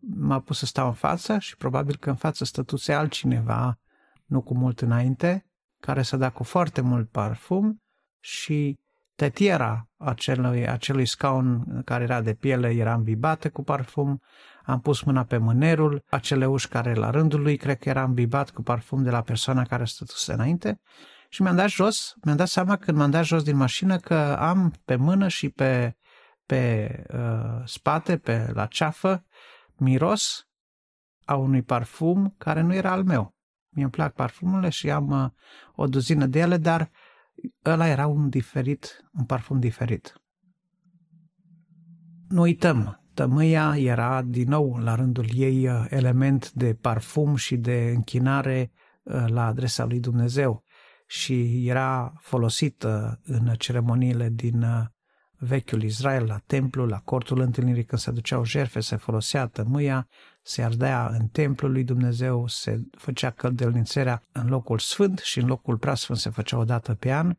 m-a 0.00 0.40
pus 0.40 0.58
să 0.58 0.66
stau 0.66 0.86
în 0.86 0.92
față 0.92 1.38
și 1.38 1.56
probabil 1.56 1.96
că 1.96 2.10
în 2.10 2.16
față 2.16 2.44
stătuse 2.44 2.92
altcineva, 2.92 3.78
nu 4.26 4.42
cu 4.42 4.54
mult 4.54 4.80
înainte, 4.80 5.46
care 5.80 6.02
să 6.02 6.16
da 6.16 6.30
cu 6.30 6.42
foarte 6.42 6.80
mult 6.80 7.10
parfum 7.10 7.82
și 8.20 8.78
tetiera 9.14 9.88
acelui, 9.96 10.68
acelui 10.68 11.06
scaun 11.06 11.82
care 11.84 12.02
era 12.02 12.20
de 12.20 12.34
piele 12.34 12.70
era 12.70 12.94
îmbibată 12.94 13.50
cu 13.50 13.62
parfum, 13.62 14.22
am 14.64 14.80
pus 14.80 15.02
mâna 15.02 15.24
pe 15.24 15.36
mânerul 15.36 16.04
acele 16.10 16.46
uși 16.46 16.68
care 16.68 16.94
la 16.94 17.10
rândul 17.10 17.40
lui 17.40 17.56
cred 17.56 17.78
că 17.78 17.88
era 17.88 18.02
îmbibat 18.02 18.50
cu 18.50 18.62
parfum 18.62 19.02
de 19.02 19.10
la 19.10 19.20
persoana 19.20 19.64
care 19.64 19.84
stătuse 19.84 20.32
înainte 20.32 20.80
și 21.28 21.42
mi-am 21.42 21.56
dat 21.56 21.68
jos, 21.68 22.14
mi-am 22.24 22.36
dat 22.36 22.48
seama 22.48 22.76
când 22.76 22.98
m-am 22.98 23.10
dat 23.10 23.24
jos 23.24 23.42
din 23.42 23.56
mașină 23.56 23.98
că 23.98 24.36
am 24.38 24.74
pe 24.84 24.96
mână 24.96 25.28
și 25.28 25.48
pe, 25.48 25.96
pe 26.46 26.92
uh, 27.12 27.62
spate, 27.64 28.18
pe 28.18 28.50
la 28.52 28.66
ceafă, 28.66 29.24
miros 29.76 30.48
a 31.24 31.34
unui 31.34 31.62
parfum 31.62 32.34
care 32.38 32.60
nu 32.60 32.74
era 32.74 32.90
al 32.90 33.04
meu. 33.04 33.34
Mie 33.68 33.82
îmi 33.82 33.92
plac 33.92 34.14
parfumurile 34.14 34.68
și 34.68 34.90
am 34.90 35.08
uh, 35.08 35.30
o 35.74 35.86
duzină 35.86 36.26
de 36.26 36.38
ele, 36.38 36.56
dar 36.56 36.90
ăla 37.64 37.86
era 37.86 38.06
un 38.06 38.28
diferit, 38.28 39.04
un 39.12 39.24
parfum 39.24 39.58
diferit. 39.58 40.14
Nu 42.28 42.40
uităm, 42.40 42.99
tămâia 43.20 43.74
era 43.76 44.22
din 44.22 44.48
nou 44.48 44.76
la 44.76 44.94
rândul 44.94 45.26
ei 45.34 45.68
uh, 45.68 45.84
element 45.88 46.52
de 46.52 46.74
parfum 46.74 47.36
și 47.36 47.56
de 47.56 47.92
închinare 47.94 48.70
uh, 49.02 49.24
la 49.26 49.46
adresa 49.46 49.84
lui 49.84 50.00
Dumnezeu 50.00 50.64
și 51.06 51.66
era 51.68 52.12
folosită 52.20 53.20
în 53.24 53.54
ceremoniile 53.58 54.28
din 54.28 54.62
uh, 54.62 54.84
vechiul 55.38 55.82
Israel, 55.82 56.24
la 56.26 56.40
templu, 56.46 56.86
la 56.86 56.98
cortul 56.98 57.40
întâlnirii, 57.40 57.84
când 57.84 58.00
se 58.00 58.10
duceau 58.10 58.44
jerfe, 58.44 58.80
se 58.80 58.96
folosea 58.96 59.46
tămâia, 59.46 60.08
se 60.42 60.62
ardea 60.62 61.06
în 61.06 61.26
templul 61.26 61.72
lui 61.72 61.84
Dumnezeu, 61.84 62.46
se 62.46 62.80
făcea 62.98 63.30
căldelnițerea 63.30 64.22
în 64.32 64.48
locul 64.48 64.78
sfânt 64.78 65.18
și 65.18 65.38
în 65.38 65.46
locul 65.46 65.78
preasfânt 65.78 66.18
se 66.18 66.30
făcea 66.30 66.58
o 66.58 66.64
dată 66.64 66.94
pe 66.94 67.12
an. 67.12 67.34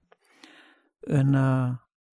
În 0.99 1.33
uh, 1.33 1.71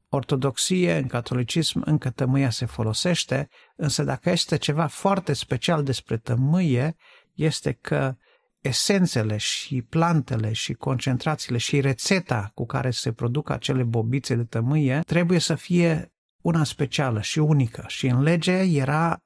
ortodoxie, 0.09 0.97
în 0.97 1.07
catolicism, 1.07 1.83
încă 1.85 2.11
tămâia 2.11 2.51
se 2.51 2.67
folosește, 2.67 3.49
însă 3.77 4.03
dacă 4.03 4.31
este 4.31 4.57
ceva 4.57 4.87
foarte 4.87 5.33
special 5.33 5.83
despre 5.83 6.17
tămâie, 6.17 6.97
este 7.35 7.73
că 7.73 8.17
esențele 8.61 9.37
și 9.37 9.83
plantele 9.83 10.53
și 10.53 10.73
concentrațiile 10.73 11.59
și 11.59 11.81
rețeta 11.81 12.51
cu 12.55 12.67
care 12.67 12.91
se 12.91 13.13
produc 13.13 13.51
acele 13.51 13.83
bobițe 13.83 14.35
de 14.35 14.45
tămâie 14.45 15.01
trebuie 15.07 15.39
să 15.39 15.55
fie 15.55 16.13
una 16.43 16.65
specială 16.65 17.21
și 17.21 17.39
unică. 17.39 17.85
Și 17.87 18.07
în 18.07 18.23
lege 18.23 18.53
era 18.53 19.19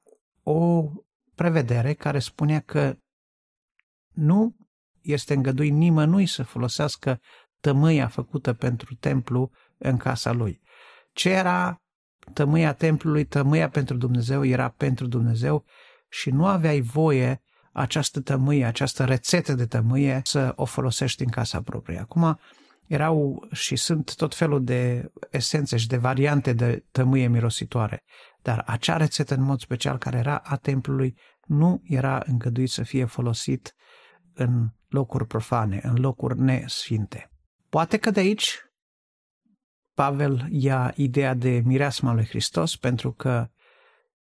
o 0.43 0.89
prevedere 1.35 1.93
care 1.93 2.19
spunea 2.19 2.59
că 2.59 2.95
nu 4.13 4.55
este 5.01 5.33
îngăduit 5.33 5.73
nimănui 5.73 6.25
să 6.25 6.43
folosească 6.43 7.19
tămâia 7.59 8.07
făcută 8.07 8.53
pentru 8.53 8.95
templu 8.95 9.51
în 9.77 9.97
casa 9.97 10.31
lui. 10.31 10.61
Ce 11.13 11.29
era 11.29 11.81
tămâia 12.33 12.73
templului, 12.73 13.25
tămâia 13.25 13.69
pentru 13.69 13.97
Dumnezeu 13.97 14.45
era 14.45 14.69
pentru 14.69 15.07
Dumnezeu 15.07 15.65
și 16.09 16.29
nu 16.29 16.45
aveai 16.45 16.81
voie 16.81 17.41
această 17.73 18.21
tămâie, 18.21 18.65
această 18.65 19.05
rețetă 19.05 19.53
de 19.53 19.65
tămâie 19.65 20.21
să 20.23 20.53
o 20.55 20.65
folosești 20.65 21.23
în 21.23 21.29
casa 21.29 21.61
proprie. 21.61 21.99
Acum 21.99 22.39
erau 22.87 23.47
și 23.51 23.75
sunt 23.75 24.15
tot 24.15 24.35
felul 24.35 24.63
de 24.63 25.11
esențe 25.31 25.77
și 25.77 25.87
de 25.87 25.97
variante 25.97 26.53
de 26.53 26.85
tămâie 26.91 27.27
mirositoare, 27.27 28.03
dar 28.41 28.63
acea 28.65 28.97
rețetă 28.97 29.33
în 29.33 29.41
mod 29.41 29.59
special 29.59 29.97
care 29.97 30.17
era 30.17 30.37
a 30.37 30.55
templului 30.55 31.17
nu 31.45 31.81
era 31.83 32.21
îngăduit 32.25 32.69
să 32.69 32.83
fie 32.83 33.05
folosit 33.05 33.75
în 34.33 34.69
locuri 34.87 35.27
profane, 35.27 35.79
în 35.83 35.95
locuri 35.95 36.39
nesfinte. 36.39 37.31
Poate 37.69 37.97
că 37.97 38.11
de 38.11 38.19
aici 38.19 38.59
Pavel 39.93 40.47
ia 40.49 40.93
ideea 40.95 41.33
de 41.33 41.61
mireasma 41.65 42.13
lui 42.13 42.25
Hristos 42.25 42.75
pentru 42.75 43.11
că 43.11 43.47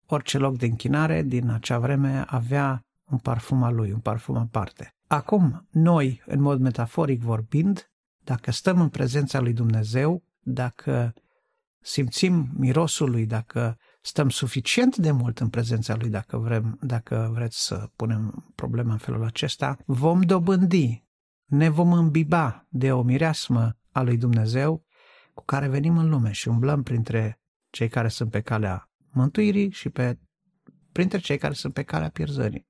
orice 0.07 0.39
loc 0.39 0.57
de 0.57 0.67
închinare 0.67 1.23
din 1.23 1.49
acea 1.49 1.79
vreme 1.79 2.25
avea 2.27 2.83
un 3.05 3.19
parfum 3.19 3.63
al 3.63 3.75
lui, 3.75 3.93
un 3.93 4.01
parfum 4.01 4.37
aparte. 4.37 4.95
Acum, 5.07 5.67
noi, 5.71 6.23
în 6.27 6.41
mod 6.41 6.61
metaforic 6.61 7.21
vorbind, 7.23 7.91
dacă 8.25 8.51
stăm 8.51 8.81
în 8.81 8.89
prezența 8.89 9.41
lui 9.41 9.53
Dumnezeu, 9.53 10.23
dacă 10.41 11.13
simțim 11.81 12.49
mirosul 12.57 13.11
lui, 13.11 13.27
dacă 13.27 13.77
stăm 14.01 14.29
suficient 14.29 14.97
de 14.97 15.11
mult 15.11 15.39
în 15.39 15.49
prezența 15.49 15.97
lui, 15.97 16.09
dacă, 16.09 16.37
vrem, 16.37 16.79
dacă 16.83 17.31
vreți 17.33 17.65
să 17.67 17.89
punem 17.97 18.53
problema 18.55 18.93
în 18.93 18.99
felul 18.99 19.25
acesta, 19.25 19.77
vom 19.87 20.21
dobândi, 20.21 21.05
ne 21.45 21.69
vom 21.69 21.93
îmbiba 21.93 22.67
de 22.69 22.93
o 22.93 23.03
mireasmă 23.03 23.77
a 23.93 24.03
lui 24.03 24.17
Dumnezeu 24.17 24.87
cu 25.39 25.45
care 25.45 25.69
venim 25.69 25.99
în 25.99 26.09
lume 26.09 26.33
și 26.33 26.49
umblăm 26.49 26.83
printre 26.83 27.41
cei 27.71 27.89
care 27.89 28.09
sunt 28.09 28.31
pe 28.31 28.41
calea 28.41 28.89
mântuirii 29.11 29.71
și 29.71 29.89
pe, 29.89 30.19
printre 30.93 31.19
cei 31.19 31.39
care 31.39 31.55
sunt 31.55 31.73
pe 31.73 31.83
calea 31.83 32.09
pierzării. 32.09 32.67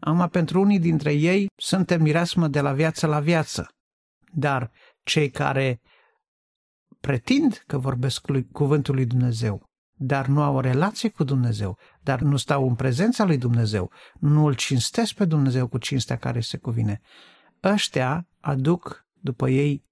Acum, 0.00 0.28
pentru 0.28 0.60
unii 0.60 0.78
dintre 0.78 1.12
ei, 1.12 1.46
suntem 1.56 2.02
mireasmă 2.02 2.48
de 2.48 2.60
la 2.60 2.72
viață 2.72 3.06
la 3.06 3.20
viață. 3.20 3.68
Dar 4.32 4.70
cei 5.02 5.30
care 5.30 5.80
pretind 7.00 7.62
că 7.66 7.78
vorbesc 7.78 8.26
lui, 8.26 8.48
cuvântul 8.48 8.94
lui 8.94 9.06
Dumnezeu, 9.06 9.66
dar 9.92 10.26
nu 10.26 10.42
au 10.42 10.54
o 10.54 10.60
relație 10.60 11.08
cu 11.08 11.24
Dumnezeu, 11.24 11.78
dar 12.00 12.20
nu 12.20 12.36
stau 12.36 12.68
în 12.68 12.74
prezența 12.74 13.24
lui 13.24 13.38
Dumnezeu, 13.38 13.92
nu 14.18 14.46
îl 14.46 14.54
cinstesc 14.54 15.14
pe 15.14 15.24
Dumnezeu 15.24 15.68
cu 15.68 15.78
cinstea 15.78 16.16
care 16.16 16.40
se 16.40 16.56
cuvine, 16.56 17.00
ăștia 17.62 18.26
aduc 18.40 19.06
după 19.20 19.48
ei 19.48 19.90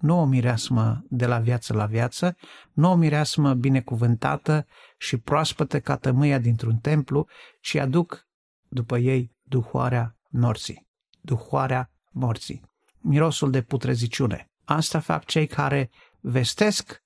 nu 0.00 0.20
o 0.20 0.24
mireasmă 0.24 1.04
de 1.08 1.26
la 1.26 1.38
viață 1.38 1.72
la 1.72 1.86
viață, 1.86 2.36
nu 2.72 2.90
o 2.90 2.94
mireasmă 2.94 3.54
binecuvântată 3.54 4.66
și 4.98 5.16
proaspătă 5.16 5.80
ca 5.80 5.96
tămâia 5.96 6.38
dintr-un 6.38 6.76
templu, 6.76 7.26
ci 7.60 7.74
aduc 7.74 8.26
după 8.68 8.98
ei 8.98 9.36
duhoarea 9.42 10.16
morții. 10.30 10.86
Duhoarea 11.20 11.90
morții. 12.10 12.62
Mirosul 12.98 13.50
de 13.50 13.62
putreziciune. 13.62 14.50
Asta 14.64 15.00
fac 15.00 15.24
cei 15.24 15.46
care 15.46 15.90
vestesc 16.20 17.02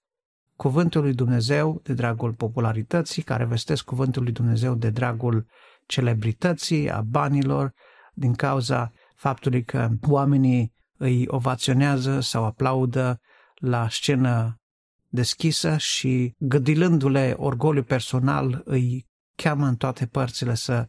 cuvântul 0.57 1.03
lui 1.03 1.15
Dumnezeu 1.15 1.81
de 1.83 1.93
dragul 1.93 2.33
popularității, 2.33 3.23
care 3.23 3.45
vestesc 3.45 3.85
cuvântul 3.85 4.23
lui 4.23 4.33
Dumnezeu 4.33 4.75
de 4.75 4.91
dragul 4.91 5.47
celebrității, 5.87 6.91
a 6.91 7.01
banilor, 7.01 7.73
din 8.15 8.35
cauza 8.35 8.93
faptului 9.15 9.65
că 9.65 9.89
oamenii 10.09 10.74
îi 11.05 11.25
ovaționează 11.27 12.21
sau 12.21 12.45
aplaudă 12.45 13.21
la 13.55 13.89
scenă 13.89 14.61
deschisă 15.09 15.77
și 15.77 16.35
gâdilându-le 16.39 17.35
orgoliu 17.37 17.83
personal 17.83 18.63
îi 18.65 19.07
cheamă 19.35 19.67
în 19.67 19.77
toate 19.77 20.07
părțile 20.07 20.55
să 20.55 20.89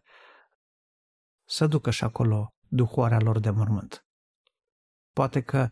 să 1.48 1.68
ducă 1.68 1.92
și 1.92 2.04
acolo 2.04 2.54
duhoarea 2.68 3.20
lor 3.20 3.40
de 3.40 3.50
mormânt. 3.50 4.06
Poate 5.14 5.42
că 5.42 5.70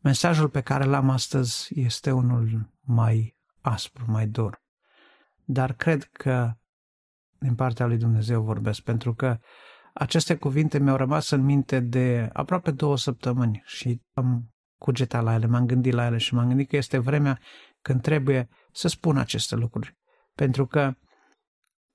mesajul 0.00 0.48
pe 0.48 0.60
care 0.60 0.84
l-am 0.84 1.10
astăzi 1.10 1.80
este 1.80 2.10
unul 2.10 2.72
mai 2.80 3.36
aspru, 3.60 4.04
mai 4.08 4.26
dur, 4.26 4.62
dar 5.44 5.72
cred 5.72 6.04
că 6.04 6.52
din 7.38 7.54
partea 7.54 7.86
lui 7.86 7.96
Dumnezeu 7.96 8.42
vorbesc, 8.42 8.80
pentru 8.80 9.14
că 9.14 9.38
aceste 9.92 10.36
cuvinte 10.36 10.78
mi-au 10.78 10.96
rămas 10.96 11.30
în 11.30 11.44
minte 11.44 11.80
de 11.80 12.30
aproape 12.32 12.70
două 12.70 12.96
săptămâni 12.96 13.62
și 13.64 14.02
am 14.12 14.54
cugetat 14.78 15.22
la 15.22 15.34
ele, 15.34 15.46
m-am 15.46 15.66
gândit 15.66 15.92
la 15.92 16.06
ele 16.06 16.16
și 16.16 16.34
m-am 16.34 16.48
gândit 16.48 16.68
că 16.68 16.76
este 16.76 16.98
vremea 16.98 17.40
când 17.82 18.00
trebuie 18.02 18.48
să 18.72 18.88
spun 18.88 19.16
aceste 19.16 19.54
lucruri. 19.54 19.96
Pentru 20.34 20.66
că 20.66 20.94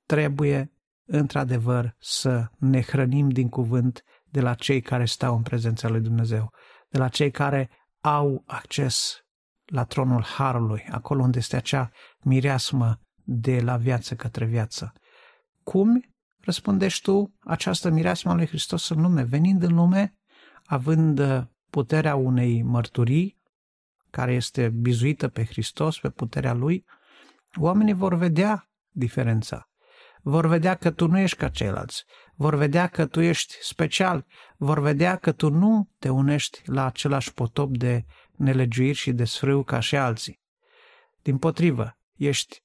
trebuie 0.06 0.72
într-adevăr 1.06 1.96
să 2.00 2.48
ne 2.58 2.82
hrănim 2.82 3.30
din 3.30 3.50
cuvânt 3.50 4.04
de 4.26 4.42
la 4.42 4.54
cei 4.54 4.82
care 4.82 5.06
stau 5.06 5.36
în 5.36 5.42
prezența 5.42 5.90
lui 5.90 6.02
Dumnezeu, 6.02 6.52
de 6.90 6.98
la 6.98 7.08
cei 7.08 7.32
care 7.32 7.70
au 8.02 8.44
acces 8.46 9.20
la 9.66 9.84
tronul 9.84 10.24
Harului, 10.24 10.86
acolo 10.92 11.22
unde 11.22 11.38
este 11.38 11.56
acea 11.56 11.92
mireasmă 12.20 13.00
de 13.24 13.62
la 13.62 13.78
viață 13.78 14.16
către 14.16 14.46
viață. 14.46 14.94
Cum 15.64 16.15
răspundești 16.46 17.02
tu 17.02 17.34
această 17.40 17.90
mireasmă 17.90 18.32
a 18.32 18.36
lui 18.36 18.48
Hristos 18.48 18.90
în 18.90 19.02
lume, 19.02 19.24
venind 19.24 19.64
în 19.64 19.76
lume, 19.76 20.16
având 20.66 21.48
puterea 21.70 22.16
unei 22.16 22.62
mărturii, 22.62 23.38
care 24.10 24.34
este 24.34 24.70
bizuită 24.70 25.28
pe 25.28 25.46
Hristos, 25.46 26.00
pe 26.00 26.10
puterea 26.10 26.54
Lui, 26.54 26.86
oamenii 27.56 27.94
vor 27.94 28.14
vedea 28.14 28.70
diferența 28.90 29.70
vor 30.28 30.48
vedea 30.48 30.76
că 30.76 30.92
tu 30.92 31.08
nu 31.08 31.18
ești 31.18 31.38
ca 31.38 31.50
ceilalți, 31.50 32.06
vor 32.36 32.56
vedea 32.56 32.88
că 32.88 33.06
tu 33.06 33.22
ești 33.22 33.56
special, 33.62 34.26
vor 34.58 34.80
vedea 34.80 35.16
că 35.16 35.32
tu 35.32 35.50
nu 35.50 35.90
te 36.00 36.10
unești 36.10 36.62
la 36.66 36.86
același 36.86 37.34
potop 37.34 37.78
de 37.78 38.06
nelegiuiri 38.32 38.98
și 38.98 39.12
de 39.12 39.26
sfrâu 39.26 39.64
ca 39.64 39.80
și 39.80 39.96
alții. 39.96 40.42
Din 41.22 41.38
potrivă, 41.38 41.98
ești 42.16 42.64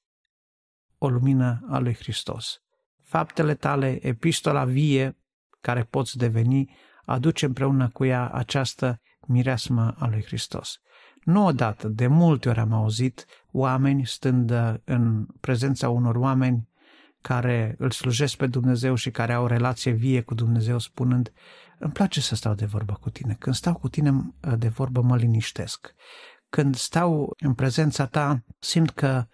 o 0.98 1.08
lumină 1.08 1.60
a 1.68 1.78
lui 1.78 1.94
Hristos. 1.94 2.62
Faptele 3.10 3.54
tale, 3.54 4.06
epistola 4.06 4.64
vie 4.64 5.16
care 5.60 5.82
poți 5.82 6.16
deveni, 6.16 6.76
aduce 7.04 7.46
împreună 7.46 7.88
cu 7.88 8.04
ea 8.04 8.28
această 8.28 9.00
mireasmă 9.26 9.94
a 9.98 10.08
lui 10.08 10.24
Hristos. 10.24 10.80
Nu 11.24 11.46
odată, 11.46 11.88
de 11.88 12.06
multe 12.06 12.48
ori 12.48 12.58
am 12.58 12.72
auzit 12.72 13.26
oameni 13.52 14.06
stând 14.06 14.52
în 14.84 15.26
prezența 15.40 15.88
unor 15.88 16.16
oameni 16.16 16.68
care 17.20 17.74
îl 17.78 17.90
slujesc 17.90 18.36
pe 18.36 18.46
Dumnezeu 18.46 18.94
și 18.94 19.10
care 19.10 19.32
au 19.32 19.44
o 19.44 19.46
relație 19.46 19.92
vie 19.92 20.20
cu 20.20 20.34
Dumnezeu 20.34 20.78
spunând 20.78 21.32
îmi 21.78 21.92
place 21.92 22.20
să 22.20 22.34
stau 22.34 22.54
de 22.54 22.66
vorbă 22.66 22.98
cu 23.00 23.10
tine. 23.10 23.36
Când 23.38 23.54
stau 23.54 23.74
cu 23.74 23.88
tine 23.88 24.34
de 24.58 24.68
vorbă 24.68 25.00
mă 25.00 25.16
liniștesc. 25.16 25.94
Când 26.48 26.74
stau 26.74 27.36
în 27.38 27.54
prezența 27.54 28.06
ta 28.06 28.44
simt 28.58 28.90
că 28.90 29.24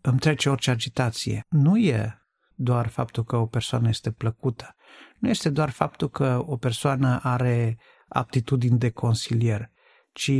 îmi 0.00 0.18
trece 0.18 0.48
orice 0.48 0.70
agitație. 0.70 1.46
Nu 1.48 1.78
e 1.78 2.19
doar 2.60 2.86
faptul 2.88 3.24
că 3.24 3.36
o 3.36 3.46
persoană 3.46 3.88
este 3.88 4.10
plăcută. 4.10 4.74
Nu 5.18 5.28
este 5.28 5.50
doar 5.50 5.70
faptul 5.70 6.08
că 6.08 6.42
o 6.46 6.56
persoană 6.56 7.20
are 7.22 7.78
aptitudini 8.08 8.78
de 8.78 8.90
consilier, 8.90 9.70
ci 10.12 10.32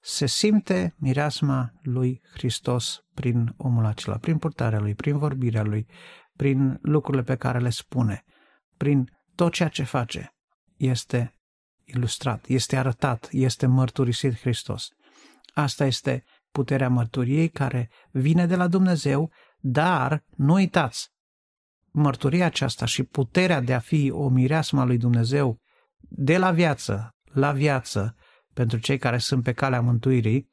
se 0.00 0.26
simte 0.26 0.94
mireasma 0.98 1.72
lui 1.82 2.20
Hristos 2.32 3.00
prin 3.14 3.54
omul 3.56 3.84
acela, 3.84 4.16
prin 4.16 4.38
purtarea 4.38 4.80
lui, 4.80 4.94
prin 4.94 5.18
vorbirea 5.18 5.62
lui, 5.62 5.86
prin 6.36 6.78
lucrurile 6.82 7.22
pe 7.22 7.36
care 7.36 7.58
le 7.58 7.70
spune, 7.70 8.24
prin 8.76 9.10
tot 9.34 9.52
ceea 9.52 9.68
ce 9.68 9.82
face. 9.82 10.34
Este 10.76 11.34
ilustrat, 11.84 12.46
este 12.46 12.76
arătat, 12.76 13.28
este 13.30 13.66
mărturisit 13.66 14.40
Hristos. 14.40 14.88
Asta 15.54 15.84
este 15.84 16.24
puterea 16.50 16.88
mărturiei 16.88 17.48
care 17.48 17.90
vine 18.10 18.46
de 18.46 18.56
la 18.56 18.68
Dumnezeu, 18.68 19.32
dar 19.58 20.24
nu 20.36 20.52
uitați, 20.52 21.13
mărturia 21.94 22.46
aceasta 22.46 22.84
și 22.84 23.02
puterea 23.02 23.60
de 23.60 23.74
a 23.74 23.78
fi 23.78 24.10
o 24.10 24.28
mireasma 24.28 24.84
lui 24.84 24.98
Dumnezeu 24.98 25.58
de 26.00 26.38
la 26.38 26.50
viață 26.50 27.14
la 27.34 27.52
viață 27.52 28.16
pentru 28.52 28.78
cei 28.78 28.98
care 28.98 29.18
sunt 29.18 29.42
pe 29.42 29.52
calea 29.52 29.80
mântuirii, 29.80 30.48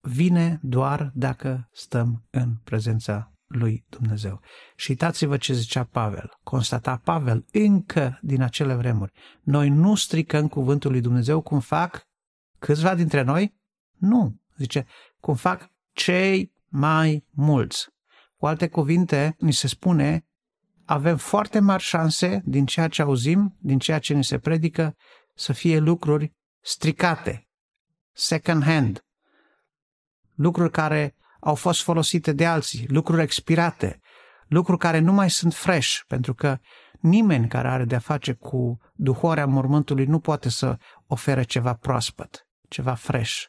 vine 0.00 0.58
doar 0.62 1.10
dacă 1.14 1.68
stăm 1.72 2.26
în 2.30 2.56
prezența 2.64 3.32
lui 3.46 3.84
Dumnezeu. 3.88 4.40
Și 4.76 4.90
uitați-vă 4.90 5.36
ce 5.36 5.52
zicea 5.52 5.84
Pavel. 5.84 6.30
Constata 6.42 6.96
Pavel 6.96 7.44
încă 7.52 8.18
din 8.22 8.42
acele 8.42 8.74
vremuri. 8.74 9.12
Noi 9.42 9.68
nu 9.68 9.94
stricăm 9.94 10.48
cuvântul 10.48 10.90
lui 10.90 11.00
Dumnezeu 11.00 11.40
cum 11.40 11.60
fac 11.60 12.02
câțiva 12.58 12.94
dintre 12.94 13.22
noi? 13.22 13.54
Nu. 13.98 14.36
Zice, 14.56 14.86
cum 15.20 15.34
fac 15.34 15.70
cei 15.92 16.52
mai 16.68 17.24
mulți. 17.30 17.86
Cu 18.36 18.46
alte 18.46 18.68
cuvinte, 18.68 19.36
ni 19.38 19.52
se 19.52 19.66
spune, 19.66 20.26
avem 20.84 21.16
foarte 21.16 21.58
mari 21.58 21.82
șanse 21.82 22.42
din 22.44 22.66
ceea 22.66 22.88
ce 22.88 23.02
auzim, 23.02 23.56
din 23.60 23.78
ceea 23.78 23.98
ce 23.98 24.14
ni 24.14 24.24
se 24.24 24.38
predică, 24.38 24.96
să 25.34 25.52
fie 25.52 25.78
lucruri 25.78 26.34
stricate, 26.60 27.48
second 28.12 28.62
hand, 28.62 29.04
lucruri 30.34 30.70
care 30.70 31.16
au 31.40 31.54
fost 31.54 31.82
folosite 31.82 32.32
de 32.32 32.46
alții, 32.46 32.86
lucruri 32.88 33.22
expirate, 33.22 34.00
lucruri 34.48 34.78
care 34.78 34.98
nu 34.98 35.12
mai 35.12 35.30
sunt 35.30 35.54
fresh, 35.54 35.98
pentru 36.06 36.34
că 36.34 36.58
nimeni 37.00 37.48
care 37.48 37.68
are 37.68 37.84
de-a 37.84 37.98
face 37.98 38.32
cu 38.32 38.78
duhoarea 38.94 39.46
mormântului 39.46 40.04
nu 40.04 40.20
poate 40.20 40.48
să 40.48 40.78
ofere 41.06 41.42
ceva 41.42 41.74
proaspăt, 41.74 42.48
ceva 42.68 42.94
fresh. 42.94 43.44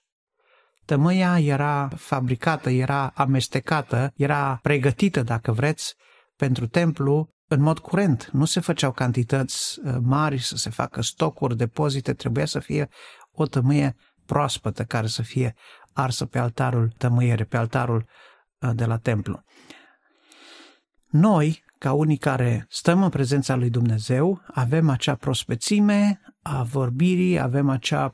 Tămâia 0.87 1.39
era 1.39 1.87
fabricată, 1.95 2.69
era 2.69 3.11
amestecată, 3.15 4.11
era 4.15 4.59
pregătită, 4.61 5.21
dacă 5.21 5.51
vreți, 5.51 5.95
pentru 6.35 6.67
templu 6.67 7.29
în 7.47 7.61
mod 7.61 7.79
curent. 7.79 8.29
Nu 8.31 8.45
se 8.45 8.59
făceau 8.59 8.91
cantități 8.91 9.79
uh, 9.79 9.95
mari 10.01 10.37
să 10.37 10.55
se 10.55 10.69
facă 10.69 11.01
stocuri, 11.01 11.57
depozite, 11.57 12.13
trebuia 12.13 12.45
să 12.45 12.59
fie 12.59 12.89
o 13.31 13.45
tămâie 13.45 13.95
proaspătă 14.25 14.83
care 14.83 15.07
să 15.07 15.21
fie 15.21 15.55
arsă 15.93 16.25
pe 16.25 16.39
altarul 16.39 16.93
tămâiere, 16.97 17.43
pe 17.43 17.57
altarul 17.57 18.05
uh, 18.59 18.69
de 18.73 18.85
la 18.85 18.97
templu. 18.97 19.43
Noi, 21.07 21.63
ca 21.77 21.91
unii 21.91 22.17
care 22.17 22.65
stăm 22.69 23.03
în 23.03 23.09
prezența 23.09 23.55
lui 23.55 23.69
Dumnezeu, 23.69 24.41
avem 24.53 24.89
acea 24.89 25.15
prospețime 25.15 26.19
a 26.49 26.63
vorbirii, 26.63 27.39
avem 27.39 27.69
acea 27.69 28.13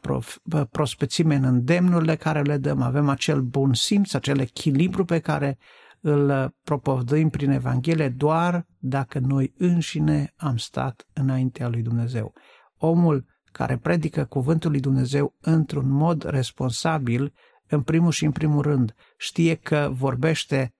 prospețime 0.71 1.35
în 1.35 1.43
îndemnurile 1.43 2.15
care 2.15 2.41
le 2.41 2.57
dăm, 2.57 2.81
avem 2.81 3.09
acel 3.09 3.41
bun 3.41 3.73
simț, 3.73 4.13
acel 4.13 4.39
echilibru 4.39 5.05
pe 5.05 5.19
care 5.19 5.57
îl 6.01 6.53
propovăduim 6.63 7.29
prin 7.29 7.49
Evanghelie 7.49 8.09
doar 8.09 8.65
dacă 8.77 9.19
noi 9.19 9.53
înșine 9.57 10.33
am 10.35 10.57
stat 10.57 11.07
înaintea 11.13 11.67
lui 11.67 11.81
Dumnezeu. 11.81 12.33
Omul 12.77 13.25
care 13.51 13.77
predică 13.77 14.25
cuvântul 14.25 14.71
lui 14.71 14.79
Dumnezeu 14.79 15.35
într-un 15.41 15.89
mod 15.89 16.23
responsabil, 16.23 17.33
în 17.67 17.81
primul 17.81 18.11
și 18.11 18.25
în 18.25 18.31
primul 18.31 18.61
rând, 18.61 18.93
știe 19.17 19.55
că 19.55 19.89
vorbește 19.91 20.73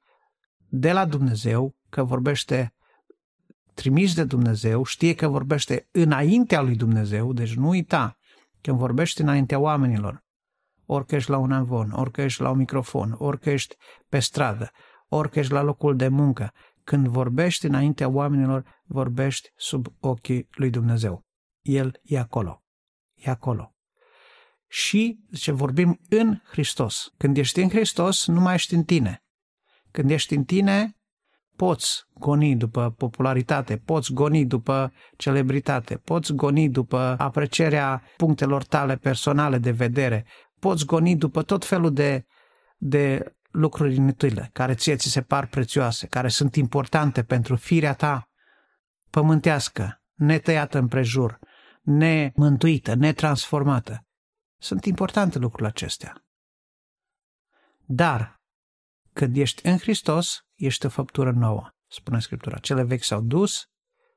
de 0.68 0.92
la 0.92 1.06
Dumnezeu, 1.06 1.76
că 1.90 2.04
vorbește 2.04 2.73
trimis 3.74 4.16
de 4.16 4.24
Dumnezeu, 4.24 4.84
știe 4.84 5.14
că 5.14 5.28
vorbește 5.28 5.88
înaintea 5.92 6.62
lui 6.62 6.76
Dumnezeu, 6.76 7.34
deci 7.34 7.56
nu 7.56 7.68
uita, 7.68 8.18
când 8.62 8.78
vorbești 8.78 9.22
înaintea 9.22 9.60
oamenilor, 9.60 10.24
orică 10.86 11.16
ești 11.16 11.30
la 11.30 11.38
un 11.38 11.52
avon, 11.52 11.92
orică 11.92 12.22
ești 12.22 12.42
la 12.42 12.50
un 12.50 12.58
microfon, 12.58 13.16
orică 13.18 13.50
ești 13.50 13.76
pe 14.10 14.20
stradă, 14.20 14.72
orică 15.08 15.40
ești 15.40 15.52
la 15.52 15.62
locul 15.62 15.96
de 15.96 16.08
muncă, 16.08 16.52
când 16.84 17.08
vorbești 17.08 17.66
înaintea 17.66 18.08
oamenilor, 18.08 18.82
vorbești 18.84 19.50
sub 19.56 19.88
ochii 20.00 20.48
lui 20.52 20.70
Dumnezeu. 20.70 21.26
El 21.62 22.00
e 22.04 22.20
acolo. 22.20 22.64
E 23.14 23.30
acolo. 23.30 23.76
Și, 24.68 25.20
ce 25.38 25.52
vorbim 25.52 26.00
în 26.10 26.40
Hristos. 26.44 27.12
Când 27.18 27.38
ești 27.38 27.62
în 27.62 27.70
Hristos, 27.70 28.28
nu 28.28 28.40
mai 28.40 28.54
ești 28.54 28.74
în 28.74 28.84
tine. 28.84 29.24
Când 29.92 30.10
ești 30.10 30.36
în 30.36 30.44
tine, 30.44 30.98
poți 31.56 32.04
goni 32.14 32.56
după 32.56 32.94
popularitate, 32.98 33.78
poți 33.78 34.14
goni 34.14 34.46
după 34.46 34.94
celebritate, 35.18 35.96
poți 35.96 36.34
goni 36.34 36.70
după 36.70 37.16
aprecierea 37.18 38.04
punctelor 38.18 38.64
tale 38.64 38.96
personale 38.96 39.58
de 39.58 39.72
vedere, 39.72 40.26
poți 40.60 40.86
goni 40.86 41.16
după 41.16 41.44
tot 41.44 41.66
felul 41.66 41.94
de, 41.94 42.26
de 42.78 43.36
lucruri 43.52 43.96
inutile, 43.96 44.50
care 44.54 44.74
ție 44.74 44.96
ți 44.96 45.10
se 45.10 45.22
par 45.22 45.48
prețioase, 45.48 46.08
care 46.08 46.28
sunt 46.28 46.56
importante 46.56 47.24
pentru 47.24 47.56
firea 47.56 47.94
ta 47.94 48.28
pământească, 49.10 50.02
netăiată 50.14 50.78
împrejur, 50.78 51.40
nemântuită, 51.82 52.96
netransformată. 52.96 54.06
Sunt 54.58 54.86
importante 54.86 55.40
lucrurile 55.40 55.68
acestea. 55.68 56.24
Dar, 57.86 58.42
când 59.14 59.38
ești 59.38 59.68
în 59.68 59.78
Hristos, 59.78 60.46
ești 60.56 60.86
o 60.86 60.90
făptură 60.90 61.32
nouă, 61.32 61.74
spune 61.88 62.20
Scriptura. 62.20 62.58
Cele 62.58 62.84
vechi 62.84 63.04
s-au 63.04 63.22
dus, 63.22 63.70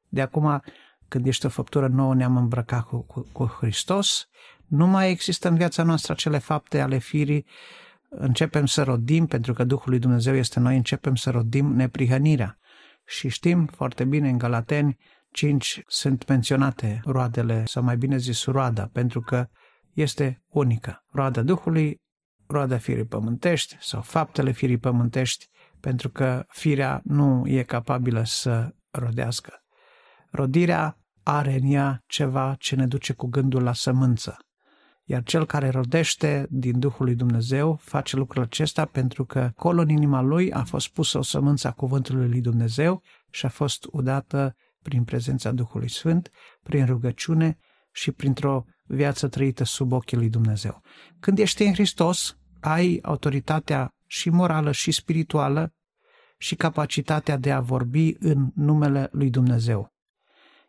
de 0.08 0.20
acum, 0.20 0.62
când 1.08 1.26
ești 1.26 1.46
o 1.46 1.48
făptură 1.48 1.88
nouă, 1.88 2.14
ne-am 2.14 2.36
îmbrăcat 2.36 2.84
cu, 2.84 3.02
cu, 3.02 3.28
cu 3.32 3.44
Hristos, 3.44 4.26
nu 4.66 4.86
mai 4.86 5.10
există 5.10 5.48
în 5.48 5.56
viața 5.56 5.82
noastră 5.82 6.12
acele 6.12 6.38
fapte 6.38 6.80
ale 6.80 6.98
firii 6.98 7.46
începem 8.08 8.66
să 8.66 8.82
rodim, 8.82 9.26
pentru 9.26 9.52
că 9.52 9.64
Duhul 9.64 9.90
lui 9.90 9.98
Dumnezeu 9.98 10.34
este 10.34 10.60
noi, 10.60 10.76
începem 10.76 11.14
să 11.14 11.30
rodim 11.30 11.66
neprihănirea. 11.74 12.58
Și 13.06 13.28
știm 13.28 13.66
foarte 13.66 14.04
bine 14.04 14.28
în 14.28 14.38
Galateni 14.38 14.96
5 15.30 15.82
sunt 15.86 16.28
menționate 16.28 17.00
roadele, 17.04 17.62
sau 17.66 17.82
mai 17.82 17.96
bine 17.96 18.16
zis 18.16 18.44
roada, 18.44 18.88
pentru 18.92 19.20
că 19.20 19.48
este 19.92 20.42
unică. 20.48 21.04
Roada 21.12 21.42
Duhului, 21.42 22.00
roada 22.46 22.78
firii 22.78 23.06
pământești 23.06 23.76
sau 23.80 24.00
faptele 24.00 24.52
firii 24.52 24.78
pământești, 24.78 25.48
pentru 25.80 26.10
că 26.10 26.44
firea 26.48 27.00
nu 27.04 27.42
e 27.46 27.62
capabilă 27.62 28.22
să 28.24 28.74
rodească. 28.90 29.52
Rodirea 30.30 30.98
are 31.22 31.54
în 31.54 31.72
ea 31.72 32.02
ceva 32.06 32.54
ce 32.58 32.76
ne 32.76 32.86
duce 32.86 33.12
cu 33.12 33.26
gândul 33.26 33.62
la 33.62 33.72
sămânță. 33.72 34.36
Iar 35.04 35.22
cel 35.22 35.46
care 35.46 35.68
rodește 35.68 36.46
din 36.50 36.78
Duhul 36.78 37.04
lui 37.04 37.14
Dumnezeu 37.14 37.78
face 37.82 38.16
lucrul 38.16 38.42
acesta 38.42 38.84
pentru 38.84 39.24
că 39.24 39.38
acolo 39.38 39.80
în 39.80 39.88
inima 39.88 40.20
lui 40.20 40.52
a 40.52 40.64
fost 40.64 40.88
pusă 40.88 41.18
o 41.18 41.22
sămânță 41.22 41.68
a 41.68 41.72
cuvântului 41.72 42.28
lui 42.28 42.40
Dumnezeu 42.40 43.02
și 43.30 43.46
a 43.46 43.48
fost 43.48 43.86
udată 43.90 44.56
prin 44.82 45.04
prezența 45.04 45.52
Duhului 45.52 45.90
Sfânt, 45.90 46.30
prin 46.62 46.86
rugăciune 46.86 47.58
și 47.92 48.12
printr-o 48.12 48.64
viață 48.86 49.28
trăită 49.28 49.64
sub 49.64 49.92
ochii 49.92 50.16
lui 50.16 50.28
Dumnezeu. 50.28 50.82
Când 51.20 51.38
ești 51.38 51.62
în 51.62 51.72
Hristos, 51.72 52.36
ai 52.60 52.98
autoritatea 53.02 53.90
și 54.06 54.30
morală 54.30 54.72
și 54.72 54.90
spirituală 54.90 55.72
și 56.38 56.54
capacitatea 56.54 57.36
de 57.36 57.52
a 57.52 57.60
vorbi 57.60 58.14
în 58.18 58.50
numele 58.54 59.08
lui 59.12 59.30
Dumnezeu. 59.30 59.92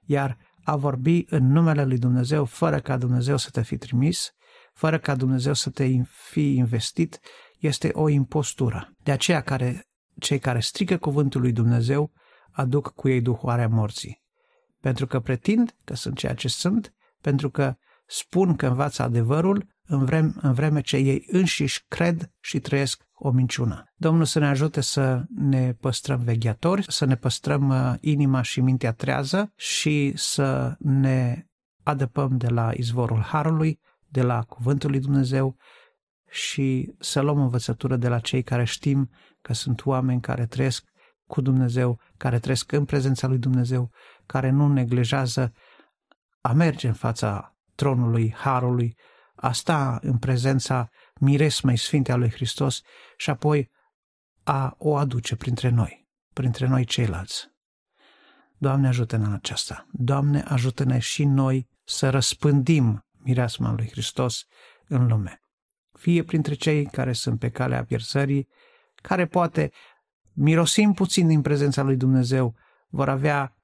Iar 0.01 0.37
a 0.63 0.75
vorbi 0.75 1.25
în 1.29 1.51
numele 1.51 1.85
lui 1.85 1.97
Dumnezeu 1.97 2.45
fără 2.45 2.79
ca 2.79 2.97
Dumnezeu 2.97 3.37
să 3.37 3.49
te 3.49 3.61
fi 3.61 3.77
trimis, 3.77 4.31
fără 4.73 4.99
ca 4.99 5.15
Dumnezeu 5.15 5.53
să 5.53 5.69
te 5.69 6.01
fi 6.05 6.55
investit, 6.55 7.19
este 7.59 7.89
o 7.93 8.09
impostură. 8.09 8.91
De 9.03 9.11
aceea 9.11 9.41
care, 9.41 9.85
cei 10.19 10.39
care 10.39 10.59
strică 10.59 10.97
cuvântul 10.97 11.41
lui 11.41 11.51
Dumnezeu 11.51 12.11
aduc 12.51 12.93
cu 12.95 13.07
ei 13.07 13.21
duhoarea 13.21 13.67
morții. 13.67 14.21
Pentru 14.81 15.07
că 15.07 15.19
pretind 15.19 15.75
că 15.83 15.95
sunt 15.95 16.17
ceea 16.17 16.33
ce 16.33 16.47
sunt, 16.47 16.93
pentru 17.21 17.49
că 17.49 17.75
spun 18.07 18.55
că 18.55 18.67
învață 18.67 19.03
adevărul, 19.03 19.67
în 19.83 20.05
vreme, 20.05 20.33
în 20.41 20.53
vreme 20.53 20.81
ce 20.81 20.97
ei 20.97 21.25
înșiși 21.27 21.85
cred 21.87 22.31
și 22.39 22.59
trăiesc 22.59 23.07
o 23.13 23.31
minciună. 23.31 23.83
Domnul 23.95 24.25
să 24.25 24.39
ne 24.39 24.47
ajute 24.47 24.81
să 24.81 25.23
ne 25.35 25.73
păstrăm 25.73 26.19
vegheatori, 26.19 26.85
să 26.87 27.05
ne 27.05 27.15
păstrăm 27.15 27.69
uh, 27.69 27.93
inima 28.01 28.41
și 28.41 28.61
mintea 28.61 28.93
trează 28.93 29.51
și 29.55 30.13
să 30.15 30.75
ne 30.79 31.45
adăpăm 31.83 32.37
de 32.37 32.47
la 32.47 32.71
izvorul 32.73 33.21
Harului, 33.21 33.79
de 34.07 34.21
la 34.21 34.43
Cuvântul 34.43 34.89
lui 34.89 34.99
Dumnezeu 34.99 35.55
și 36.29 36.95
să 36.99 37.21
luăm 37.21 37.39
învățătură 37.39 37.95
de 37.95 38.07
la 38.07 38.19
cei 38.19 38.43
care 38.43 38.63
știm 38.63 39.09
că 39.41 39.53
sunt 39.53 39.85
oameni 39.85 40.21
care 40.21 40.45
trăiesc 40.45 40.85
cu 41.27 41.41
Dumnezeu, 41.41 41.99
care 42.17 42.39
trăiesc 42.39 42.71
în 42.71 42.85
prezența 42.85 43.27
lui 43.27 43.37
Dumnezeu, 43.37 43.91
care 44.25 44.49
nu 44.49 44.67
neglijează 44.67 45.53
a 46.41 46.53
merge 46.53 46.87
în 46.87 46.93
fața 46.93 47.56
tronului 47.77 48.33
Harului, 48.33 48.97
a 49.35 49.51
sta 49.51 49.99
în 50.01 50.17
prezența 50.17 50.89
miresmei 51.19 51.77
sfinte 51.77 52.11
a 52.11 52.15
lui 52.15 52.31
Hristos 52.31 52.81
și 53.17 53.29
apoi 53.29 53.71
a 54.43 54.75
o 54.77 54.95
aduce 54.95 55.35
printre 55.35 55.69
noi, 55.69 56.07
printre 56.33 56.67
noi 56.67 56.85
ceilalți. 56.85 57.47
Doamne 58.57 58.87
ajută-ne 58.87 59.25
în 59.25 59.33
aceasta. 59.33 59.87
Doamne 59.91 60.41
ajută-ne 60.41 60.99
și 60.99 61.25
noi 61.25 61.67
să 61.83 62.09
răspândim 62.09 63.05
mireasma 63.11 63.71
lui 63.71 63.89
Hristos 63.89 64.45
în 64.87 65.07
lume. 65.07 65.41
Fie 65.91 66.23
printre 66.23 66.53
cei 66.53 66.85
care 66.85 67.13
sunt 67.13 67.39
pe 67.39 67.49
calea 67.49 67.83
pierzării, 67.83 68.47
care 68.95 69.25
poate 69.25 69.71
mirosim 70.33 70.93
puțin 70.93 71.27
din 71.27 71.41
prezența 71.41 71.81
lui 71.81 71.95
Dumnezeu, 71.95 72.55
vor 72.89 73.09
avea 73.09 73.57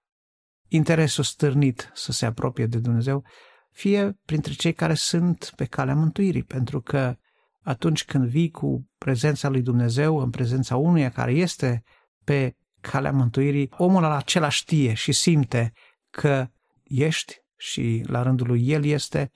interesul 0.67 1.23
stârnit 1.23 1.91
să 1.93 2.11
se 2.11 2.25
apropie 2.25 2.65
de 2.65 2.79
Dumnezeu, 2.79 3.25
fie 3.73 4.19
printre 4.25 4.53
cei 4.53 4.73
care 4.73 4.93
sunt 4.93 5.53
pe 5.55 5.65
calea 5.65 5.95
mântuirii, 5.95 6.43
pentru 6.43 6.81
că 6.81 7.17
atunci 7.61 8.05
când 8.05 8.27
vii 8.27 8.49
cu 8.49 8.89
prezența 8.97 9.47
lui 9.49 9.61
Dumnezeu 9.61 10.17
în 10.17 10.29
prezența 10.29 10.75
unuia 10.75 11.09
care 11.09 11.31
este 11.31 11.83
pe 12.23 12.55
calea 12.81 13.11
mântuirii, 13.11 13.69
omul 13.77 14.03
acela 14.03 14.49
știe 14.49 14.93
și 14.93 15.11
simte 15.11 15.71
că 16.09 16.47
ești 16.83 17.41
și 17.57 18.03
la 18.07 18.21
rândul 18.21 18.47
lui 18.47 18.69
el 18.69 18.85
este 18.85 19.31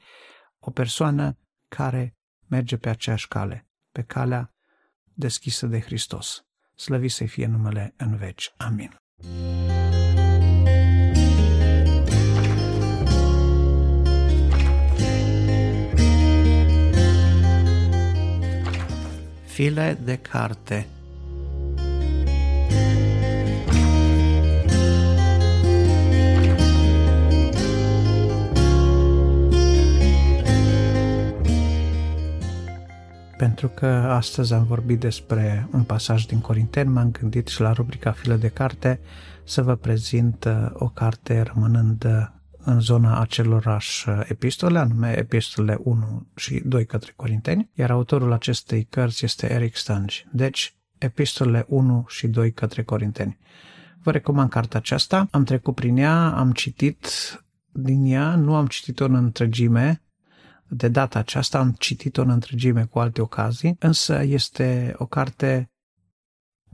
o 0.60 0.71
persoană 0.71 1.38
care 1.67 2.15
merge 2.47 2.78
pe 2.78 2.89
aceeași 2.89 3.28
cale, 3.28 3.67
pe 3.91 4.02
calea 4.02 4.54
deschisă 5.13 5.67
de 5.67 5.80
Hristos. 5.80 6.45
Slăvi 6.76 7.08
să 7.08 7.26
fie 7.26 7.45
numele 7.45 7.93
în 7.97 8.15
veci. 8.15 8.54
Amin. 8.58 8.95
File 19.57 19.97
de 20.03 20.15
carte. 20.15 20.87
Pentru 33.37 33.67
că 33.67 33.85
astăzi 33.85 34.53
am 34.53 34.63
vorbit 34.63 34.99
despre 34.99 35.67
un 35.73 35.83
pasaj 35.83 36.25
din 36.25 36.39
Corinteni, 36.39 36.89
m-am 36.89 37.11
gândit 37.11 37.47
și 37.47 37.61
la 37.61 37.71
rubrica 37.71 38.11
File 38.11 38.35
de 38.35 38.47
carte 38.47 38.99
să 39.43 39.61
vă 39.61 39.75
prezint 39.75 40.45
uh, 40.45 40.69
o 40.73 40.87
carte 40.87 41.41
rămânând 41.41 42.03
uh, 42.05 42.37
în 42.67 42.80
zona 42.80 43.19
acelorași 43.19 44.10
uh, 44.10 44.21
epistole, 44.27 44.80
anume 44.80 45.17
epistolele 45.17 45.80
1 45.84 46.27
și 46.36 46.62
2 46.65 46.86
către 46.86 47.13
Corinteni, 47.15 47.69
iar 47.73 47.91
autorul 47.91 48.32
acestei 48.32 48.84
cărți 48.84 49.25
este 49.25 49.51
Eric 49.51 49.75
Stange. 49.75 50.23
Deci, 50.32 50.75
epistolele 50.97 51.65
1 51.67 52.06
și 52.08 52.27
2 52.27 52.51
către 52.51 52.84
Corinteni. 52.84 53.38
Vă 54.03 54.12
recomand 54.12 54.49
cartea 54.49 54.80
aceasta, 54.80 55.27
am 55.32 55.43
trecut 55.43 55.75
prin 55.75 55.97
ea, 55.97 56.36
am 56.36 56.51
citit 56.51 57.08
din 57.71 58.06
ea, 58.06 58.36
nu 58.36 58.56
am 58.56 58.67
citit-o 58.67 59.06
în 59.06 59.15
întregime, 59.15 60.01
de 60.67 60.88
data 60.88 61.19
aceasta 61.19 61.60
am 61.60 61.71
citit-o 61.71 62.21
în 62.21 62.30
întregime 62.30 62.84
cu 62.86 62.99
alte 62.99 63.21
ocazii, 63.21 63.75
însă 63.80 64.23
este 64.23 64.95
o 64.97 65.06
carte 65.06 65.71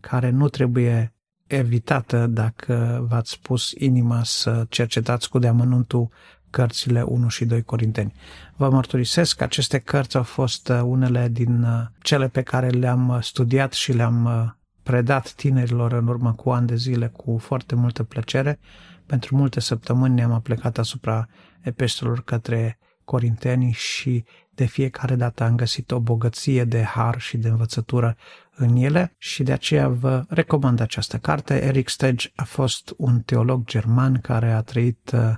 care 0.01 0.29
nu 0.29 0.49
trebuie 0.49 1.13
evitată 1.47 2.27
dacă 2.27 3.05
v-ați 3.09 3.39
pus 3.39 3.71
inima 3.71 4.23
să 4.23 4.65
cercetați 4.69 5.29
cu 5.29 5.39
deamănuntul 5.39 6.09
cărțile 6.49 7.01
1 7.01 7.27
și 7.27 7.45
2 7.45 7.63
Corinteni. 7.63 8.13
Vă 8.55 8.69
mărturisesc 8.69 9.35
că 9.35 9.43
aceste 9.43 9.79
cărți 9.79 10.17
au 10.17 10.23
fost 10.23 10.67
uh, 10.69 10.81
unele 10.83 11.27
din 11.31 11.63
uh, 11.63 11.85
cele 12.01 12.27
pe 12.27 12.41
care 12.41 12.69
le-am 12.69 13.09
uh, 13.09 13.21
studiat 13.21 13.73
și 13.73 13.93
le-am 13.93 14.55
predat 14.83 15.31
tinerilor 15.31 15.93
în 15.93 16.07
urmă 16.07 16.33
cu 16.33 16.49
ani 16.49 16.67
de 16.67 16.75
zile 16.75 17.07
cu 17.07 17.37
foarte 17.37 17.75
multă 17.75 18.03
plăcere. 18.03 18.59
Pentru 19.05 19.35
multe 19.35 19.59
săptămâni 19.59 20.13
ne-am 20.13 20.31
aplecat 20.31 20.77
asupra 20.77 21.27
epistolelor 21.61 22.23
către 22.23 22.79
Corinteni 23.05 23.71
și 23.71 24.25
de 24.55 24.65
fiecare 24.65 25.15
dată 25.15 25.43
am 25.43 25.55
găsit 25.55 25.91
o 25.91 25.99
bogăție 25.99 26.63
de 26.63 26.83
har 26.83 27.19
și 27.19 27.37
de 27.37 27.47
învățătură 27.47 28.17
în 28.55 28.75
ele 28.75 29.15
și 29.17 29.43
de 29.43 29.51
aceea 29.51 29.87
vă 29.87 30.25
recomand 30.27 30.79
această 30.79 31.17
carte. 31.17 31.63
Eric 31.63 31.89
Stege 31.89 32.29
a 32.35 32.43
fost 32.43 32.93
un 32.97 33.21
teolog 33.21 33.65
german 33.65 34.21
care 34.21 34.51
a 34.51 34.61
trăit 34.61 35.11
uh, 35.13 35.35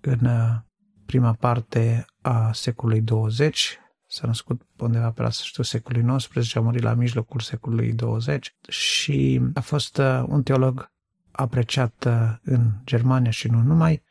în 0.00 0.26
uh, 0.26 0.56
prima 1.06 1.32
parte 1.32 2.04
a 2.20 2.52
secolului 2.52 3.00
20, 3.00 3.78
s-a 4.06 4.26
născut 4.26 4.62
undeva 4.78 5.10
pe 5.10 5.22
la 5.22 5.30
sfârșitul 5.30 5.64
secolului 5.64 6.16
XIX, 6.16 6.56
a 6.56 6.60
murit 6.60 6.82
la 6.82 6.94
mijlocul 6.94 7.40
secolului 7.40 7.92
20 7.92 8.56
și 8.68 9.40
a 9.54 9.60
fost 9.60 9.96
uh, 9.96 10.22
un 10.26 10.42
teolog 10.42 10.92
apreciat 11.30 12.08
în 12.42 12.70
Germania 12.84 13.30
și 13.30 13.48
nu 13.48 13.62
numai, 13.62 14.02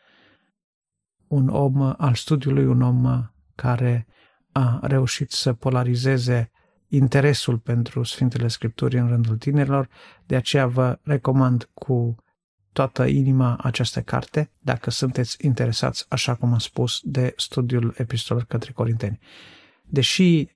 un 1.27 1.47
om 1.47 1.81
al 1.97 2.13
studiului, 2.13 2.65
un 2.65 2.81
om 2.81 3.31
care 3.55 4.07
a 4.53 4.79
reușit 4.81 5.31
să 5.31 5.53
polarizeze 5.53 6.51
interesul 6.87 7.57
pentru 7.57 8.03
Sfintele 8.03 8.47
Scripturi 8.47 8.97
în 8.97 9.07
rândul 9.07 9.37
tinerilor, 9.37 9.89
de 10.25 10.35
aceea 10.35 10.67
vă 10.67 10.99
recomand 11.03 11.69
cu 11.73 12.15
toată 12.71 13.05
inima 13.05 13.57
această 13.61 14.01
carte, 14.01 14.51
dacă 14.59 14.89
sunteți 14.89 15.37
interesați, 15.45 16.05
așa 16.09 16.35
cum 16.35 16.51
am 16.51 16.59
spus, 16.59 16.99
de 17.03 17.33
studiul 17.37 17.93
epistolelor 17.97 18.47
către 18.47 18.71
Corinteni. 18.71 19.19
Deși 19.83 20.47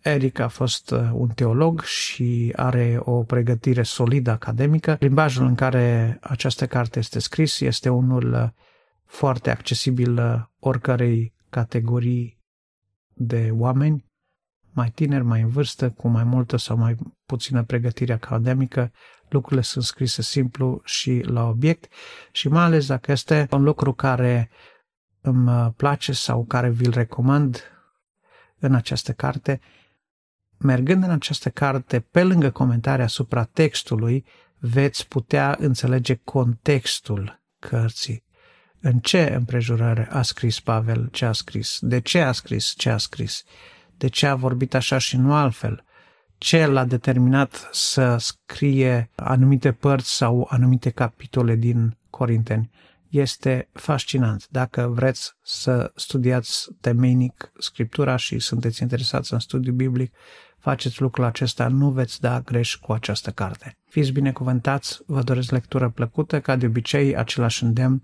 Eric 0.00 0.38
a 0.38 0.48
fost 0.48 0.90
uh, 0.90 1.10
un 1.12 1.28
teolog 1.28 1.82
și 1.82 2.52
are 2.56 2.96
o 3.00 3.22
pregătire 3.22 3.82
solidă 3.82 4.30
academică, 4.30 4.96
limbajul 5.00 5.46
în 5.46 5.54
care 5.54 6.18
această 6.20 6.66
carte 6.66 6.98
este 6.98 7.18
scris 7.18 7.60
este 7.60 7.88
unul 7.88 8.32
uh, 8.32 8.48
foarte 9.04 9.50
accesibil 9.50 10.18
uh, 10.18 10.42
oricărei 10.58 11.34
categorii 11.50 12.38
de 13.18 13.50
oameni, 13.52 14.04
mai 14.72 14.90
tineri, 14.90 15.24
mai 15.24 15.40
în 15.40 15.48
vârstă, 15.48 15.90
cu 15.90 16.08
mai 16.08 16.24
multă 16.24 16.56
sau 16.56 16.76
mai 16.76 16.96
puțină 17.26 17.64
pregătire 17.64 18.12
academică, 18.12 18.92
lucrurile 19.28 19.60
sunt 19.60 19.84
scrise 19.84 20.22
simplu 20.22 20.80
și 20.84 21.20
la 21.20 21.48
obiect 21.48 21.92
și 22.32 22.48
mai 22.48 22.64
ales 22.64 22.86
dacă 22.86 23.12
este 23.12 23.46
un 23.50 23.62
lucru 23.62 23.92
care 23.92 24.50
îmi 25.20 25.48
uh, 25.48 25.68
place 25.76 26.12
sau 26.12 26.44
care 26.44 26.70
vi-l 26.70 26.90
recomand 26.90 27.62
în 28.58 28.74
această 28.74 29.12
carte, 29.12 29.60
mergând 30.58 31.02
în 31.02 31.10
această 31.10 31.50
carte, 31.50 32.00
pe 32.00 32.22
lângă 32.22 32.50
comentarii 32.50 33.04
asupra 33.04 33.44
textului, 33.44 34.24
veți 34.58 35.08
putea 35.08 35.56
înțelege 35.58 36.14
contextul 36.14 37.40
cărții 37.58 38.25
în 38.86 38.98
ce 38.98 39.32
împrejurare 39.34 40.08
a 40.10 40.22
scris 40.22 40.60
Pavel 40.60 41.08
ce 41.12 41.24
a 41.24 41.32
scris, 41.32 41.78
de 41.80 42.00
ce 42.00 42.20
a 42.20 42.32
scris 42.32 42.74
ce 42.76 42.90
a 42.90 42.96
scris, 42.96 43.44
de 43.96 44.08
ce 44.08 44.26
a 44.26 44.34
vorbit 44.34 44.74
așa 44.74 44.98
și 44.98 45.16
nu 45.16 45.34
altfel, 45.34 45.84
ce 46.38 46.66
l-a 46.66 46.84
determinat 46.84 47.68
să 47.72 48.16
scrie 48.18 49.10
anumite 49.14 49.72
părți 49.72 50.16
sau 50.16 50.46
anumite 50.50 50.90
capitole 50.90 51.54
din 51.54 51.96
Corinteni. 52.10 52.70
este 53.08 53.68
fascinant. 53.72 54.46
Dacă 54.50 54.86
vreți 54.94 55.32
să 55.42 55.92
studiați 55.94 56.68
temenic 56.80 57.52
Scriptura 57.58 58.16
și 58.16 58.38
sunteți 58.38 58.82
interesați 58.82 59.32
în 59.32 59.38
studiu 59.38 59.72
biblic, 59.72 60.14
faceți 60.58 61.00
lucrul 61.00 61.24
acesta, 61.24 61.68
nu 61.68 61.90
veți 61.90 62.20
da 62.20 62.40
greș 62.40 62.74
cu 62.74 62.92
această 62.92 63.30
carte. 63.30 63.76
Fiți 63.88 64.10
binecuvântați, 64.10 65.00
vă 65.06 65.22
doresc 65.22 65.50
lectură 65.50 65.88
plăcută, 65.88 66.40
ca 66.40 66.56
de 66.56 66.66
obicei, 66.66 67.16
același 67.16 67.64
îndemn, 67.64 68.00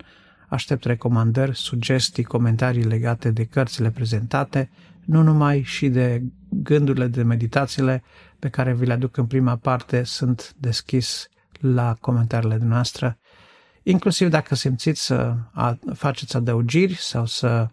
aștept 0.53 0.85
recomandări, 0.85 1.57
sugestii, 1.57 2.25
comentarii 2.25 2.85
legate 2.85 3.31
de 3.31 3.45
cărțile 3.45 3.91
prezentate, 3.91 4.71
nu 5.05 5.23
numai 5.23 5.63
și 5.63 5.89
de 5.89 6.23
gândurile, 6.49 7.07
de 7.07 7.23
meditațiile 7.23 8.03
pe 8.39 8.49
care 8.49 8.75
vi 8.75 8.87
le 8.87 8.93
aduc 8.93 9.17
în 9.17 9.27
prima 9.27 9.57
parte, 9.57 10.03
sunt 10.03 10.55
deschis 10.59 11.27
la 11.61 11.97
comentariile 12.01 12.57
noastre, 12.57 13.19
inclusiv 13.83 14.29
dacă 14.29 14.55
simțiți 14.55 15.05
să 15.05 15.37
faceți 15.95 16.37
adăugiri 16.37 16.95
sau 16.95 17.27
să 17.27 17.69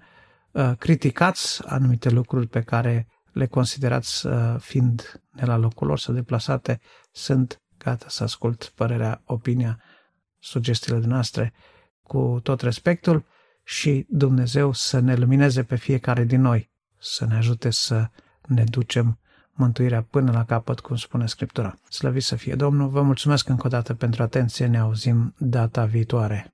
uh, 0.51 0.71
criticați 0.77 1.61
anumite 1.65 2.09
lucruri 2.09 2.47
pe 2.47 2.61
care 2.61 3.07
le 3.31 3.45
considerați 3.45 4.25
uh, 4.25 4.55
fiind 4.59 5.21
de 5.35 5.45
la 5.45 5.57
locul 5.57 5.87
lor 5.87 5.99
sau 5.99 6.13
deplasate, 6.13 6.79
sunt 7.11 7.61
gata 7.77 8.05
să 8.09 8.23
ascult 8.23 8.71
părerea, 8.75 9.21
opinia, 9.25 9.79
sugestiile 10.37 10.99
noastre 11.05 11.53
cu 12.09 12.39
tot 12.43 12.61
respectul 12.61 13.25
și 13.63 14.05
Dumnezeu 14.09 14.73
să 14.73 14.99
ne 14.99 15.15
lumineze 15.15 15.63
pe 15.63 15.75
fiecare 15.75 16.23
din 16.23 16.41
noi, 16.41 16.69
să 16.97 17.25
ne 17.25 17.35
ajute 17.35 17.69
să 17.69 18.09
ne 18.47 18.63
ducem 18.63 19.19
mântuirea 19.51 20.01
până 20.01 20.31
la 20.31 20.45
capăt, 20.45 20.79
cum 20.79 20.95
spune 20.95 21.27
Scriptura. 21.27 21.75
Slăvit 21.89 22.23
să 22.23 22.35
fie 22.35 22.55
Domnul, 22.55 22.89
vă 22.89 23.01
mulțumesc 23.01 23.49
încă 23.49 23.65
o 23.65 23.69
dată 23.69 23.93
pentru 23.93 24.23
atenție, 24.23 24.65
ne 24.65 24.79
auzim 24.79 25.33
data 25.37 25.85
viitoare. 25.85 26.53